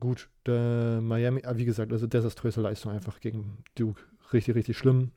[0.00, 4.02] gut, Miami, ah, wie gesagt, also desaströse Leistung einfach gegen Duke.
[4.32, 5.12] Richtig, richtig schlimm.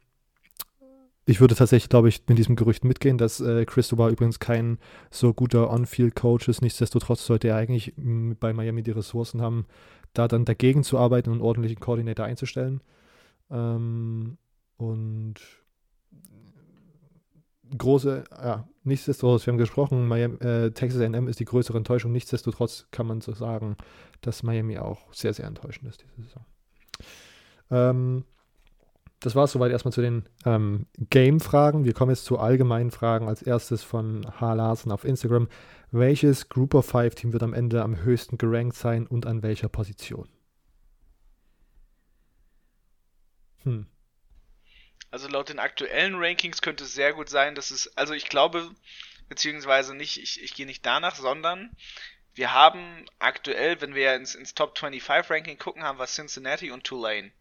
[1.28, 4.78] Ich würde tatsächlich, glaube ich, mit diesem Gerücht mitgehen, dass äh, Cristobal übrigens kein
[5.10, 6.62] so guter On-Field-Coach ist.
[6.62, 9.66] Nichtsdestotrotz sollte er eigentlich m, bei Miami die Ressourcen haben,
[10.14, 12.82] da dann dagegen zu arbeiten und einen ordentlichen Koordinator einzustellen.
[13.50, 14.38] Ähm,
[14.78, 15.36] und
[17.76, 22.12] große, ja, nichtsdestotrotz, wir haben gesprochen, Miami, äh, Texas A&M ist die größere Enttäuschung.
[22.12, 23.78] Nichtsdestotrotz kann man so sagen,
[24.22, 26.46] dass Miami auch sehr, sehr enttäuschend ist diese Saison.
[27.72, 28.26] Ähm,
[29.26, 31.84] das war es soweit erstmal zu den ähm, Game-Fragen.
[31.84, 33.28] Wir kommen jetzt zu allgemeinen Fragen.
[33.28, 34.54] Als erstes von H.
[34.54, 35.50] Larsen auf Instagram.
[35.92, 39.68] Welches Group of Five Team wird am Ende am höchsten gerankt sein und an welcher
[39.68, 40.30] Position?
[43.64, 43.88] Hm.
[45.10, 48.70] Also laut den aktuellen Rankings könnte es sehr gut sein, dass es, also ich glaube,
[49.28, 51.76] beziehungsweise nicht, ich, ich gehe nicht danach, sondern
[52.36, 56.84] wir haben aktuell, wenn wir ins, ins Top 25 Ranking gucken, haben wir Cincinnati und
[56.84, 57.32] Tulane.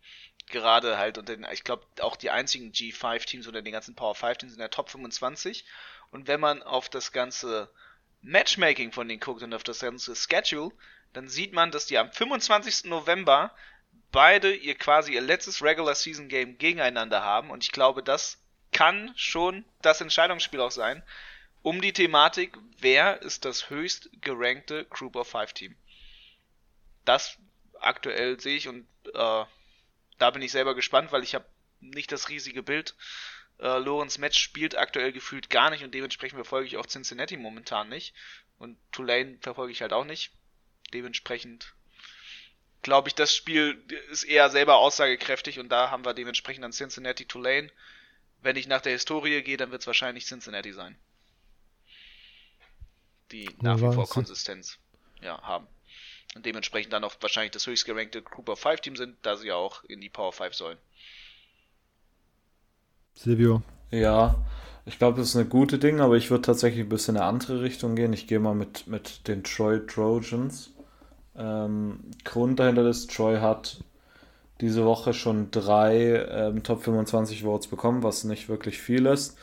[0.47, 4.53] Gerade halt und den, ich glaube auch die einzigen G5-Teams oder den ganzen Power 5-Teams
[4.53, 5.65] in der Top 25.
[6.11, 7.71] Und wenn man auf das ganze
[8.23, 10.73] Matchmaking von denen guckt und auf das ganze Schedule,
[11.13, 12.85] dann sieht man, dass die am 25.
[12.85, 13.55] November
[14.13, 18.39] beide ihr quasi ihr letztes Regular Season Game gegeneinander haben und ich glaube, das
[18.73, 21.03] kann schon das Entscheidungsspiel auch sein
[21.65, 25.75] um die Thematik, wer ist das höchst gerankte Group of Five Team.
[27.07, 27.39] Das
[27.81, 29.45] aktuell sehe ich und äh,
[30.19, 31.47] da bin ich selber gespannt, weil ich habe
[31.81, 32.95] nicht das riesige Bild.
[33.59, 37.89] Äh, Lorenz Match spielt aktuell gefühlt gar nicht und dementsprechend verfolge ich auch Cincinnati momentan
[37.89, 38.15] nicht.
[38.59, 40.33] Und Tulane verfolge ich halt auch nicht.
[40.93, 41.75] Dementsprechend
[42.83, 47.25] glaube ich, das Spiel ist eher selber aussagekräftig und da haben wir dementsprechend dann Cincinnati
[47.25, 47.71] Tulane.
[48.41, 50.99] Wenn ich nach der Historie gehe, dann wird es wahrscheinlich Cincinnati sein.
[53.33, 54.79] Die nach wie vor Konsistenz
[55.23, 55.67] ja, haben.
[56.35, 59.49] Und dementsprechend dann auch wahrscheinlich das höchst gerankte Group of Five Team sind, da sie
[59.49, 60.79] ja auch in die Power 5 sollen.
[63.15, 63.63] Silvio.
[63.91, 64.35] Ja,
[64.87, 67.31] ich glaube, das ist eine gute Ding, aber ich würde tatsächlich ein bisschen in eine
[67.31, 68.13] andere Richtung gehen.
[68.13, 70.73] Ich gehe mal mit, mit den Troy Trojans.
[71.37, 73.79] Ähm, Grund dahinter ist, Troy hat
[74.61, 79.37] diese Woche schon drei ähm, Top 25 Votes bekommen, was nicht wirklich viel ist.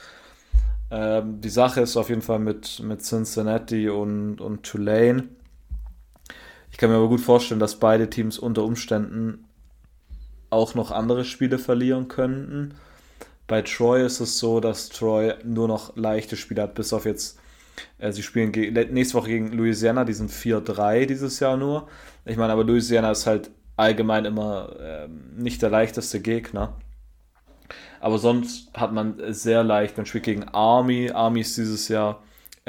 [0.89, 5.29] Ähm, die Sache ist auf jeden Fall mit, mit Cincinnati und, und Tulane.
[6.71, 9.45] Ich kann mir aber gut vorstellen, dass beide Teams unter Umständen
[10.49, 12.73] auch noch andere Spiele verlieren könnten.
[13.47, 17.39] Bei Troy ist es so, dass Troy nur noch leichte Spiele hat, bis auf jetzt,
[17.97, 18.51] äh, sie spielen
[18.91, 21.87] nächste Woche gegen Louisiana, die sind 4-3 dieses Jahr nur.
[22.25, 26.77] Ich meine, aber Louisiana ist halt allgemein immer äh, nicht der leichteste Gegner.
[27.99, 31.11] Aber sonst hat man sehr leicht, man spielt gegen Army.
[31.11, 32.23] Army ist dieses Jahr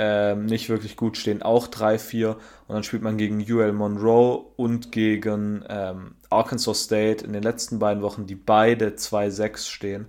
[0.04, 2.30] ähm, nicht wirklich gut, stehen auch 3-4.
[2.32, 7.78] Und dann spielt man gegen UL Monroe und gegen ähm, Arkansas State in den letzten
[7.78, 10.06] beiden Wochen, die beide 2-6 stehen.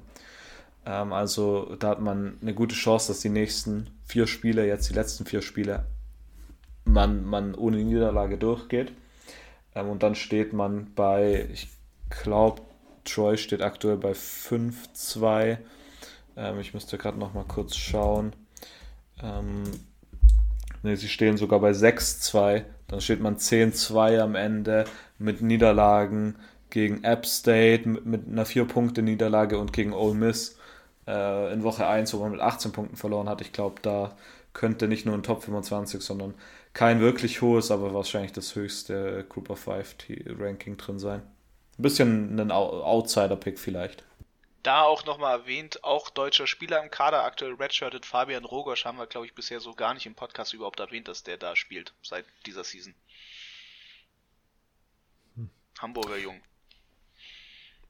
[0.87, 4.95] Ähm, also da hat man eine gute Chance, dass die nächsten vier Spiele, jetzt die
[4.95, 5.85] letzten vier Spiele,
[6.85, 8.93] man, man ohne Niederlage durchgeht.
[9.75, 11.69] Ähm, und dann steht man bei, ich
[12.09, 12.63] glaube,
[13.05, 15.59] Troy steht aktuell bei 5-2.
[16.35, 18.33] Ähm, ich müsste gerade noch mal kurz schauen.
[19.24, 19.63] Ähm,
[20.84, 22.63] ne, sie stehen sogar bei 6-2.
[22.88, 24.86] Dann steht man 10-2 am Ende
[25.17, 26.36] mit Niederlagen
[26.69, 30.57] gegen App State, mit, einer 4-Punkte-Niederlage und gegen Ole Miss
[31.07, 33.41] äh, in Woche 1, wo man mit 18 Punkten verloren hat.
[33.41, 34.15] Ich glaube, da
[34.53, 36.34] könnte nicht nur ein Top 25, sondern
[36.74, 39.95] kein wirklich hohes, aber wahrscheinlich das höchste Group of Five
[40.39, 41.21] Ranking drin sein.
[41.78, 44.03] Ein bisschen ein Outsider-Pick vielleicht.
[44.64, 49.07] Da auch nochmal erwähnt, auch deutscher Spieler im Kader, aktuell redshirted Fabian Rogosch, haben wir,
[49.07, 52.26] glaube ich, bisher so gar nicht im Podcast überhaupt erwähnt, dass der da spielt, seit
[52.45, 52.95] dieser Season.
[55.36, 55.49] Hm.
[55.80, 56.41] Hamburger Jung.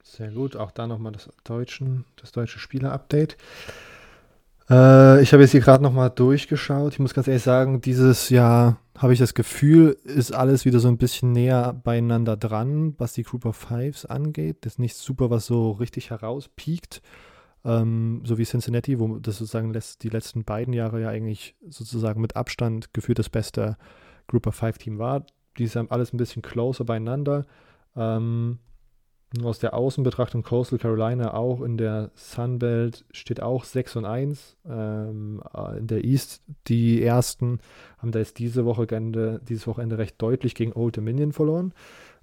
[0.04, 3.38] Sehr gut, auch da nochmal das, Deutschen, das deutsche Spieler-Update.
[4.70, 6.94] Äh, ich habe jetzt hier gerade nochmal durchgeschaut.
[6.94, 10.88] Ich muss ganz ehrlich sagen, dieses Jahr habe ich das Gefühl, ist alles wieder so
[10.88, 14.58] ein bisschen näher beieinander dran, was die Group of Fives angeht.
[14.62, 17.02] Das ist nicht super, was so richtig herauspiekt.
[17.66, 22.36] Ähm, so wie Cincinnati, wo das sozusagen die letzten beiden Jahre ja eigentlich sozusagen mit
[22.36, 23.78] Abstand gefühlt das beste
[24.28, 25.26] Group of Five Team war.
[25.58, 27.46] Die sind alles ein bisschen closer beieinander.
[27.96, 28.60] Ähm,
[29.42, 34.58] aus der Außenbetrachtung Coastal Carolina auch in der Sunbelt steht auch 6 und 1.
[34.70, 37.60] Ähm, äh, in der East die ersten
[37.98, 41.74] haben da jetzt diese Wochenende, dieses Wochenende recht deutlich gegen Old Dominion verloren,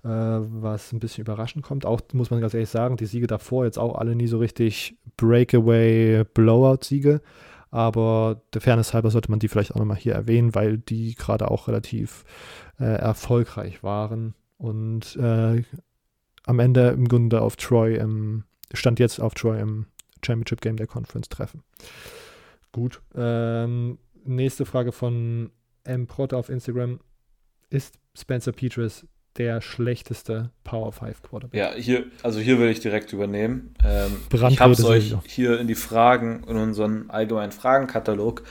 [0.04, 1.84] äh, was ein bisschen überraschend kommt.
[1.84, 4.96] Auch muss man ganz ehrlich sagen, die Siege davor jetzt auch alle nie so richtig
[5.16, 7.20] Breakaway Blowout-Siege.
[7.72, 11.50] Aber der Fairness halber sollte man die vielleicht auch nochmal hier erwähnen, weil die gerade
[11.50, 12.24] auch relativ
[12.78, 15.62] äh, erfolgreich waren und äh,
[16.46, 19.86] am Ende im Grunde auf Troy im, stand jetzt auf Troy im
[20.24, 21.62] Championship Game der Conference treffen.
[22.72, 23.00] Gut.
[23.14, 25.50] Ähm, nächste Frage von
[25.84, 26.06] M.
[26.06, 27.00] Protte auf Instagram.
[27.68, 31.58] Ist Spencer Petras der schlechteste Power 5 Quarterback?
[31.58, 33.74] Ja, hier, also hier will ich direkt übernehmen.
[33.84, 38.42] Ähm, ich habe es euch hier in die Fragen, in unseren allgemeinen Fragenkatalog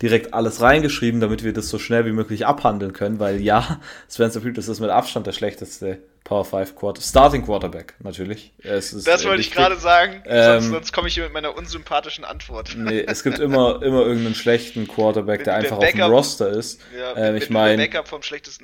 [0.00, 3.80] direkt alles reingeschrieben, damit wir das so schnell wie möglich abhandeln können, weil ja,
[4.10, 8.52] Spencer Petras ist mit Abstand der schlechteste Power 5 Quarter, Starting Quarterback natürlich.
[8.62, 8.92] das
[9.24, 12.74] wollte ich gerade sagen, ähm, sonst, sonst komme ich hier mit meiner unsympathischen Antwort.
[12.76, 16.80] Nee, es gibt immer, immer irgendeinen schlechten Quarterback, der einfach Backup, auf dem Roster ist.
[16.96, 17.88] Ja, ähm, ich meine,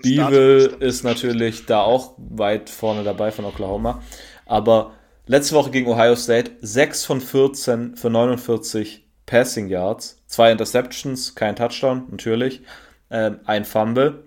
[0.02, 4.02] Beagle ist natürlich da auch weit vorne dabei von Oklahoma.
[4.44, 4.92] Aber
[5.26, 11.56] letzte Woche gegen Ohio State 6 von 14 für 49 Passing Yards, zwei Interceptions, kein
[11.56, 12.62] Touchdown natürlich,
[13.10, 14.24] ähm, ein Fumble.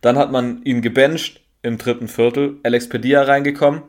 [0.00, 3.82] Dann hat man ihn gebencht, im dritten Viertel Alex Pedia reingekommen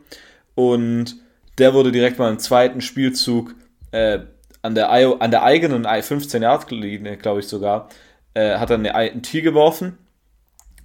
[0.56, 1.16] Und
[1.58, 3.56] der wurde direkt mal im zweiten Spielzug
[3.92, 4.20] äh,
[4.62, 7.90] an, der, an der eigenen 15-Yard-Linie, glaube ich sogar,
[8.34, 9.98] äh, hat er eine Tee geworfen.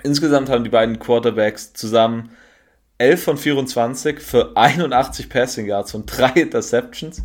[0.02, 2.30] Insgesamt haben die beiden Quarterbacks zusammen
[2.98, 7.22] 11 von 24 für 81 Passing Yards und drei Interceptions.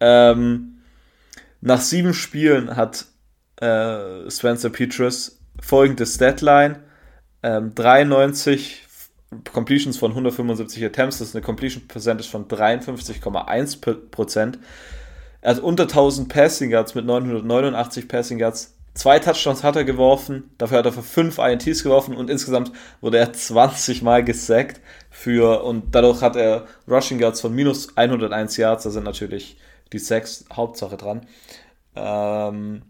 [0.00, 0.77] Ähm,
[1.60, 3.06] nach sieben Spielen hat
[3.60, 6.84] äh, Spencer Petrus folgende Statline:
[7.42, 8.86] ähm, 93
[9.52, 14.54] Completions von 175 Attempts, das ist eine Completion Percentage von 53,1%.
[15.40, 18.74] Er hat unter 1000 Passing Yards mit 989 Passing Yards.
[18.94, 23.18] Zwei Touchdowns hat er geworfen, dafür hat er für fünf INTs geworfen und insgesamt wurde
[23.18, 24.80] er 20 Mal gesackt
[25.10, 29.56] für und dadurch hat er Rushing Yards von minus 101 Yards, da sind natürlich
[29.92, 31.26] die Sacks Hauptsache dran.
[31.94, 32.82] Ähm,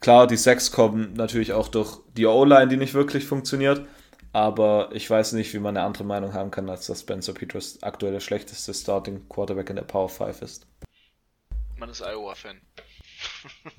[0.00, 3.86] klar, die Sacks kommen natürlich auch durch die O-Line, die nicht wirklich funktioniert,
[4.32, 7.82] aber ich weiß nicht, wie man eine andere Meinung haben kann, als dass Spencer Peters
[7.82, 10.66] aktuell der schlechteste Starting Quarterback in der Power 5 ist.
[11.76, 12.60] Man ist Iowa-Fan.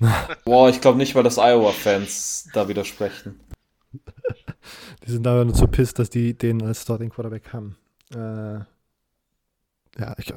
[0.44, 3.40] Boah, ich glaube nicht, weil das Iowa-Fans da widersprechen.
[5.04, 7.76] Die sind da nur zu pisst, dass die den als Starting Quarterback haben.
[8.14, 8.60] Äh,
[9.98, 10.32] ja, ich,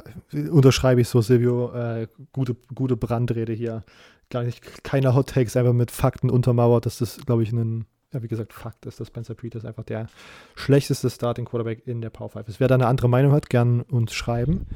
[0.49, 1.73] unterschreibe ich so, Silvio.
[1.73, 3.83] Äh, gute, gute Brandrede hier.
[4.29, 8.23] Gar nicht, keine Hot Takes, einfach mit Fakten untermauert, dass das, glaube ich, ein, ja,
[8.23, 10.07] wie gesagt, Fakt ist, dass Spencer Peters einfach der
[10.55, 12.59] schlechteste Starting Quarterback in der Power 5 ist.
[12.59, 14.67] Wer da eine andere Meinung hat, gern uns schreiben.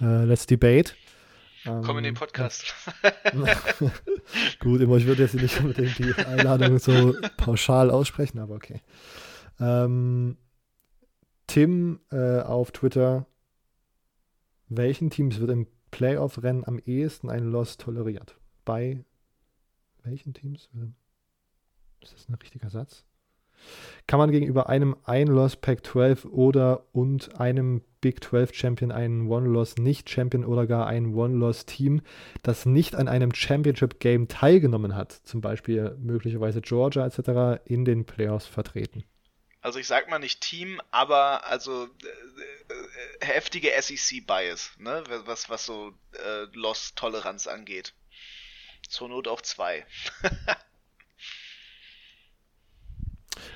[0.00, 0.94] Äh, let's debate.
[1.64, 2.74] Ähm, Komm in den Podcast.
[4.58, 8.80] Gut, immer, ich würde jetzt nicht unbedingt die Einladung so pauschal aussprechen, aber okay.
[9.60, 10.38] Ähm,
[11.46, 13.26] Tim äh, auf Twitter,
[14.76, 18.36] welchen Teams wird im Playoff-Rennen am ehesten ein Loss toleriert?
[18.64, 19.04] Bei
[20.02, 20.68] welchen Teams?
[22.00, 23.04] Ist das ein richtiger Satz?
[24.06, 30.44] Kann man gegenüber einem Ein-Loss Pac-12 oder und einem Big 12 Champion einen One-Loss Nicht-Champion
[30.44, 32.00] oder gar ein One-Loss-Team,
[32.42, 38.46] das nicht an einem Championship-Game teilgenommen hat, zum Beispiel möglicherweise Georgia etc., in den Playoffs
[38.46, 39.04] vertreten?
[39.62, 45.04] Also ich sag mal nicht Team, aber also äh, äh, heftige SEC-Bias, ne?
[45.24, 47.94] was, was so äh, Loss-Toleranz angeht.
[48.88, 49.86] Zur Not auch zwei.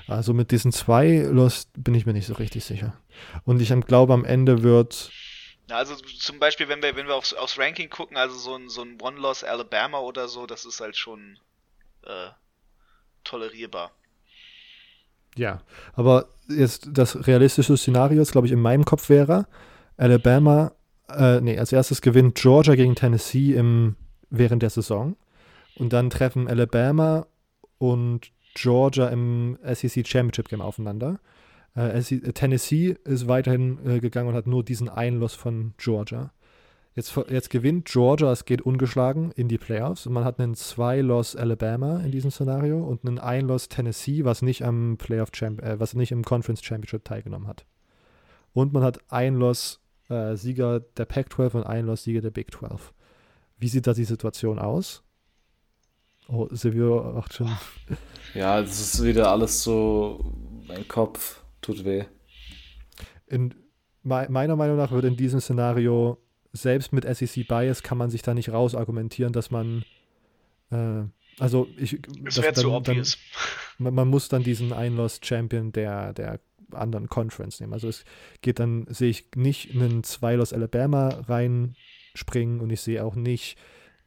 [0.07, 2.99] Also mit diesen zwei Lost bin ich mir nicht so richtig sicher.
[3.43, 5.11] Und ich glaube, am Ende wird.
[5.69, 8.81] Also zum Beispiel, wenn wir, wenn wir aufs, aufs Ranking gucken, also so ein, so
[8.81, 11.37] ein One-Loss Alabama oder so, das ist halt schon
[12.03, 12.29] äh,
[13.25, 13.91] tolerierbar.
[15.37, 15.61] Ja,
[15.93, 19.47] aber jetzt das realistische Szenario, glaube ich, in meinem Kopf wäre,
[19.97, 20.71] Alabama,
[21.09, 23.95] äh, nee, als erstes gewinnt Georgia gegen Tennessee im,
[24.29, 25.15] während der Saison.
[25.75, 27.27] Und dann treffen Alabama
[27.77, 31.19] und Georgia im SEC Championship Game aufeinander.
[31.75, 32.01] Äh,
[32.33, 36.31] Tennessee ist weiterhin äh, gegangen und hat nur diesen Einloss von Georgia.
[36.97, 41.35] Jetzt, jetzt gewinnt Georgia, es geht ungeschlagen in die Playoffs und man hat einen Zwei-Loss
[41.35, 45.93] Alabama in diesem Szenario und einen Ein-Loss Tennessee, was nicht am Playoff Champ äh, was
[45.93, 47.67] nicht im Conference Championship teilgenommen hat.
[48.51, 49.79] Und man hat Ein-Loss
[50.09, 52.91] äh, Sieger der Pac-12 und Ein-Loss Sieger der Big 12.
[53.59, 55.03] Wie sieht da die Situation aus?
[56.27, 57.51] Oh, Silvio macht schon.
[58.33, 60.33] Ja, das ist wieder alles so.
[60.67, 62.05] Mein Kopf tut weh.
[63.27, 63.53] In,
[64.01, 66.17] meiner Meinung nach wird in diesem Szenario,
[66.61, 69.85] selbst mit SEC Bias, kann man sich da nicht rausargumentieren, dass man.
[70.71, 71.03] Äh,
[71.39, 71.99] also, ich.
[72.23, 73.17] Das wäre zu obvious.
[73.77, 76.39] man, man, muss dann diesen Einloss-Champion der, der
[76.71, 77.73] anderen Conference nehmen.
[77.73, 78.03] Also, es
[78.41, 83.57] geht dann, sehe ich nicht einen Zwei-Loss Alabama reinspringen und ich sehe auch nicht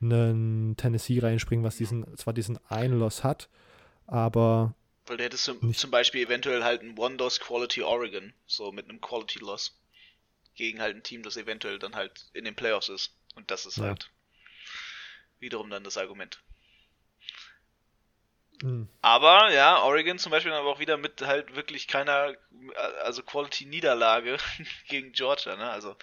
[0.01, 3.49] einen Tennessee reinspringen, was diesen, zwar diesen einen Loss hat,
[4.07, 4.75] aber.
[5.07, 9.01] Weil du hättest zum, zum Beispiel eventuell halt ein One-Loss Quality Oregon, so mit einem
[9.01, 9.80] Quality Loss.
[10.61, 13.17] Gegen halt ein Team, das eventuell dann halt in den Playoffs ist.
[13.35, 13.85] Und das ist ja.
[13.85, 14.11] halt
[15.39, 16.43] wiederum dann das Argument.
[18.63, 18.87] Mhm.
[19.01, 22.35] Aber ja, Oregon zum Beispiel aber auch wieder mit halt wirklich keiner,
[23.03, 24.37] also Quality-Niederlage
[24.89, 25.71] gegen Georgia, ne?
[25.71, 25.97] Also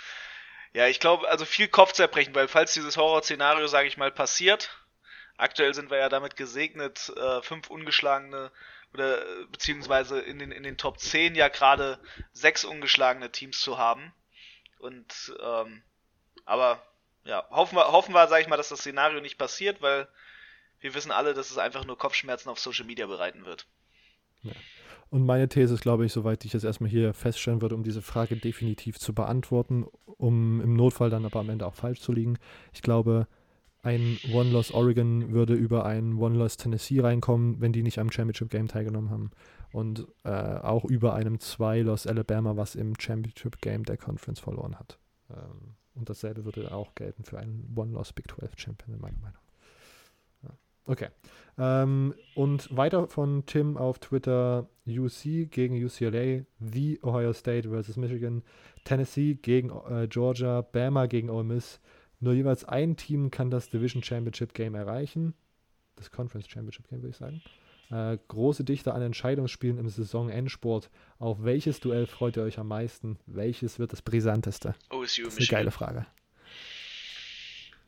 [0.74, 4.76] ja, ich glaube, also viel Kopfzerbrechen, weil falls dieses Horrorszenario, sage ich mal, passiert,
[5.38, 8.52] aktuell sind wir ja damit gesegnet, äh, fünf ungeschlagene
[8.92, 12.00] oder beziehungsweise in den, in den Top 10 ja gerade
[12.32, 14.12] sechs ungeschlagene Teams zu haben.
[14.80, 15.82] Und ähm,
[16.46, 16.82] aber
[17.26, 20.08] ja, hoffen wir, hoffen wir, sag ich mal, dass das Szenario nicht passiert, weil
[20.80, 23.68] wir wissen alle, dass es einfach nur Kopfschmerzen auf Social Media bereiten wird.
[24.44, 24.54] Ja.
[25.10, 28.02] Und meine These ist, glaube ich, soweit ich es erstmal hier feststellen würde, um diese
[28.02, 32.38] Frage definitiv zu beantworten, um im Notfall dann aber am Ende auch falsch zu liegen.
[32.74, 33.28] Ich glaube,
[33.84, 38.68] ein One-Loss Oregon würde über ein One-Loss Tennessee reinkommen, wenn die nicht am Championship Game
[38.68, 39.32] teilgenommen haben.
[39.78, 44.98] Und äh, auch über einem Zwei-Loss Alabama, was im Championship Game der Conference verloren hat.
[45.30, 49.40] Ähm, und dasselbe würde auch gelten für einen One-Loss Big 12 Champion, in meiner Meinung.
[50.88, 51.10] Okay.
[51.58, 58.42] Ähm, und weiter von Tim auf Twitter: UC gegen UCLA, The Ohio State versus Michigan,
[58.86, 61.80] Tennessee gegen äh, Georgia, Bama gegen Ole Miss.
[62.20, 65.34] Nur jeweils ein Team kann das Division Championship Game erreichen.
[65.98, 67.42] Das Conference Championship Game, würde ich sagen.
[67.90, 70.90] Äh, große Dichte an Entscheidungsspielen im Saisonendsport.
[71.20, 73.18] Auf welches Duell freut ihr euch am meisten?
[73.26, 74.76] Welches wird das brisanteste?
[74.90, 75.60] OSU Das ist eine Michigan.
[75.60, 76.06] geile Frage.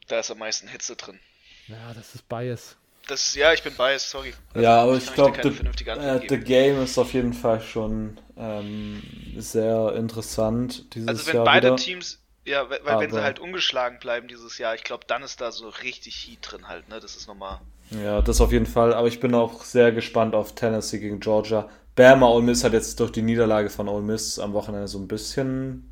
[0.07, 1.19] Da ist am meisten Hitze drin.
[1.67, 2.77] Ja, das ist Bias.
[3.07, 4.33] Das ist, ja, ich bin biased, sorry.
[4.55, 7.59] Ja, aber ich glaube, keine the, vernünftige Antwort äh, the Game ist auf jeden Fall
[7.61, 9.01] schon ähm,
[9.37, 11.75] sehr interessant dieses Also wenn Jahr beide wieder.
[11.77, 15.41] Teams, ja, weil, weil wenn sie halt ungeschlagen bleiben dieses Jahr, ich glaube, dann ist
[15.41, 16.99] da so richtig Heat drin halt, ne?
[16.99, 17.61] Das ist nochmal.
[17.91, 18.93] Ja, das auf jeden Fall.
[18.93, 21.69] Aber ich bin auch sehr gespannt auf Tennessee gegen Georgia.
[21.95, 25.07] Bama Ole Miss hat jetzt durch die Niederlage von Ole Miss am Wochenende so ein
[25.07, 25.89] bisschen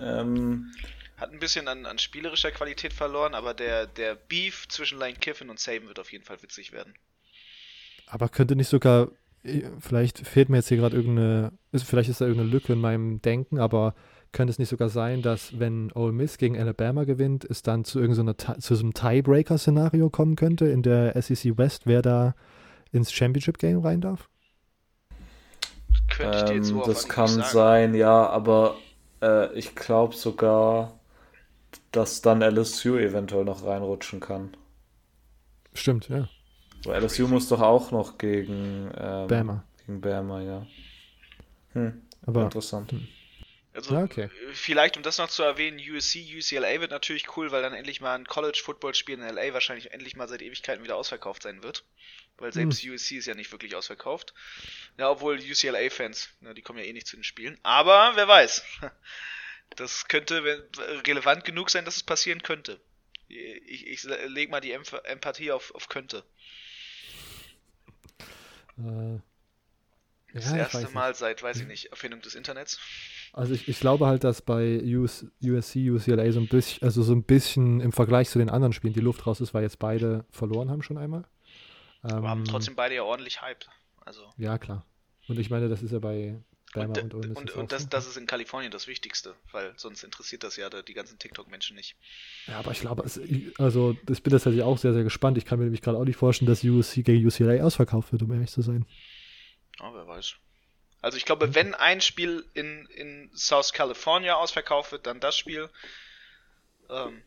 [0.00, 0.72] ähm,
[1.16, 5.50] Hat ein bisschen an, an spielerischer Qualität verloren, aber der, der Beef zwischen Lane Kiffin
[5.50, 6.94] und Saban wird auf jeden Fall witzig werden.
[8.06, 9.08] Aber könnte nicht sogar,
[9.80, 13.58] vielleicht fehlt mir jetzt hier gerade irgendeine, vielleicht ist da irgendeine Lücke in meinem Denken,
[13.58, 13.94] aber
[14.36, 17.98] könnte es nicht sogar sein, dass wenn Ole Miss gegen Alabama gewinnt, es dann zu
[17.98, 22.34] irgendeiner zu so einem Tiebreaker-Szenario kommen könnte in der SEC West, wer da
[22.92, 24.28] ins Championship Game rein darf?
[26.14, 27.44] Könnte ich dir jetzt so ähm, auf das kann sagen.
[27.50, 28.76] sein, ja, aber
[29.22, 31.00] äh, ich glaube sogar,
[31.90, 34.54] dass dann LSU eventuell noch reinrutschen kann.
[35.72, 36.28] Stimmt, ja.
[36.84, 39.64] Weil LSU muss doch auch noch gegen ähm, Bama.
[39.86, 40.66] Gegen Bama, ja.
[41.72, 42.92] Hm, Aber interessant.
[43.76, 44.30] Also, okay.
[44.30, 48.00] äh, vielleicht, um das noch zu erwähnen, USC, UCLA wird natürlich cool, weil dann endlich
[48.00, 51.84] mal ein College-Football-Spiel in LA wahrscheinlich endlich mal seit Ewigkeiten wieder ausverkauft sein wird.
[52.38, 52.92] Weil selbst Hm.
[52.92, 54.34] USC ist ja nicht wirklich ausverkauft.
[54.98, 57.58] Ja, obwohl UCLA-Fans, ne, die kommen ja eh nicht zu den Spielen.
[57.62, 58.64] Aber wer weiß.
[59.76, 60.68] Das könnte
[61.06, 62.80] relevant genug sein, dass es passieren könnte.
[63.28, 66.24] Ich, ich lege mal die Empathie auf, auf könnte.
[68.78, 69.20] äh,
[70.32, 70.94] Das ja, ich erste weiß nicht.
[70.94, 72.78] Mal seit, weiß ich nicht, Erfindung des Internets.
[73.36, 77.12] Also ich, ich glaube halt, dass bei US, USC, UCLA so ein bisschen, also so
[77.12, 80.24] ein bisschen im Vergleich zu den anderen Spielen die Luft raus ist, weil jetzt beide
[80.30, 81.24] verloren haben schon einmal.
[82.00, 83.68] Aber haben Ähm, trotzdem beide ja ordentlich hyped.
[84.00, 84.22] Also.
[84.38, 84.86] Ja, klar.
[85.28, 87.90] Und ich meine, das ist ja bei Bama Und, und, Ole Miss und, und das,
[87.90, 91.94] das ist in Kalifornien das Wichtigste, weil sonst interessiert das ja die ganzen TikTok-Menschen nicht.
[92.46, 93.20] Ja, aber ich glaube, es,
[93.58, 95.36] also ich bin tatsächlich auch sehr, sehr gespannt.
[95.36, 98.32] Ich kann mir nämlich gerade auch nicht vorstellen, dass USC gegen UCLA ausverkauft wird, um
[98.32, 98.86] ehrlich zu sein.
[99.80, 100.36] Oh, wer weiß.
[101.02, 105.68] Also ich glaube, wenn ein Spiel in, in South California ausverkauft wird, dann das Spiel.
[106.90, 107.22] Ähm,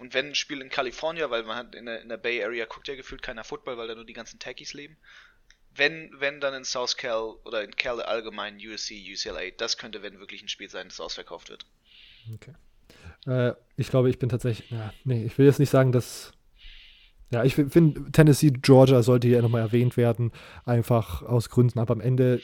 [0.00, 2.66] und wenn ein Spiel in California, weil man hat in der, in der Bay Area
[2.66, 4.96] guckt ja gefühlt keiner Football, weil da nur die ganzen Techies leben.
[5.76, 10.20] Wenn, wenn dann in South Cal oder in Cal allgemein USC, UCLA, das könnte, wenn
[10.20, 11.66] wirklich ein Spiel sein, das ausverkauft wird.
[12.32, 12.54] Okay.
[13.26, 16.32] Äh, ich glaube, ich bin tatsächlich, ja, nee, ich will jetzt nicht sagen, dass,
[17.30, 20.32] ja, ich finde, Tennessee, Georgia sollte hier nochmal erwähnt werden,
[20.64, 22.40] einfach aus Gründen, aber am Ende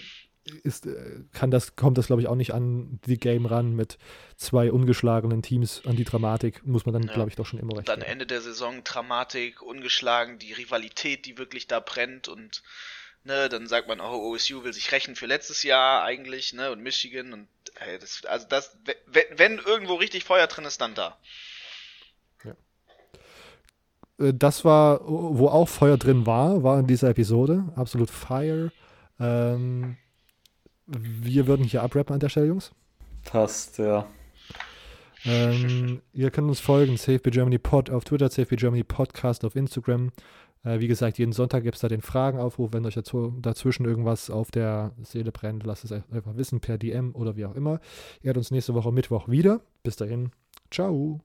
[0.62, 3.98] ist, äh, kann das, kommt das, glaube ich, auch nicht an die Game ran mit
[4.36, 7.12] zwei ungeschlagenen Teams, an die Dramatik muss man dann, Ja.
[7.14, 8.10] glaube ich, doch schon immer recht Dann geben.
[8.10, 12.62] Ende der Saison Dramatik, ungeschlagen, die Rivalität, die wirklich da brennt und
[13.24, 16.82] ne, dann sagt man, oh, OSU will sich rächen für letztes Jahr eigentlich, ne, und
[16.82, 21.18] Michigan und ey, das, also das, wenn, wenn irgendwo richtig Feuer drin ist, dann da.
[24.18, 27.72] Äh, Das war, wo auch Feuer drin war, war in dieser Episode.
[27.76, 28.70] Absolut Fire.
[29.18, 29.96] Ähm,
[30.90, 32.72] wir würden hier abrappen an der Stelle, Jungs.
[33.24, 34.06] Passt, ja.
[35.24, 40.10] Ähm, ihr könnt uns folgen, CFB Germany Pod auf Twitter, CFB Germany Podcast auf Instagram.
[40.64, 42.72] Äh, wie gesagt, jeden Sonntag gibt es da den Fragenaufruf.
[42.72, 47.14] Wenn euch dazu, dazwischen irgendwas auf der Seele brennt, lasst es einfach wissen per DM
[47.14, 47.80] oder wie auch immer.
[48.22, 49.60] Ihr hört uns nächste Woche Mittwoch wieder.
[49.82, 50.30] Bis dahin,
[50.70, 51.20] ciao.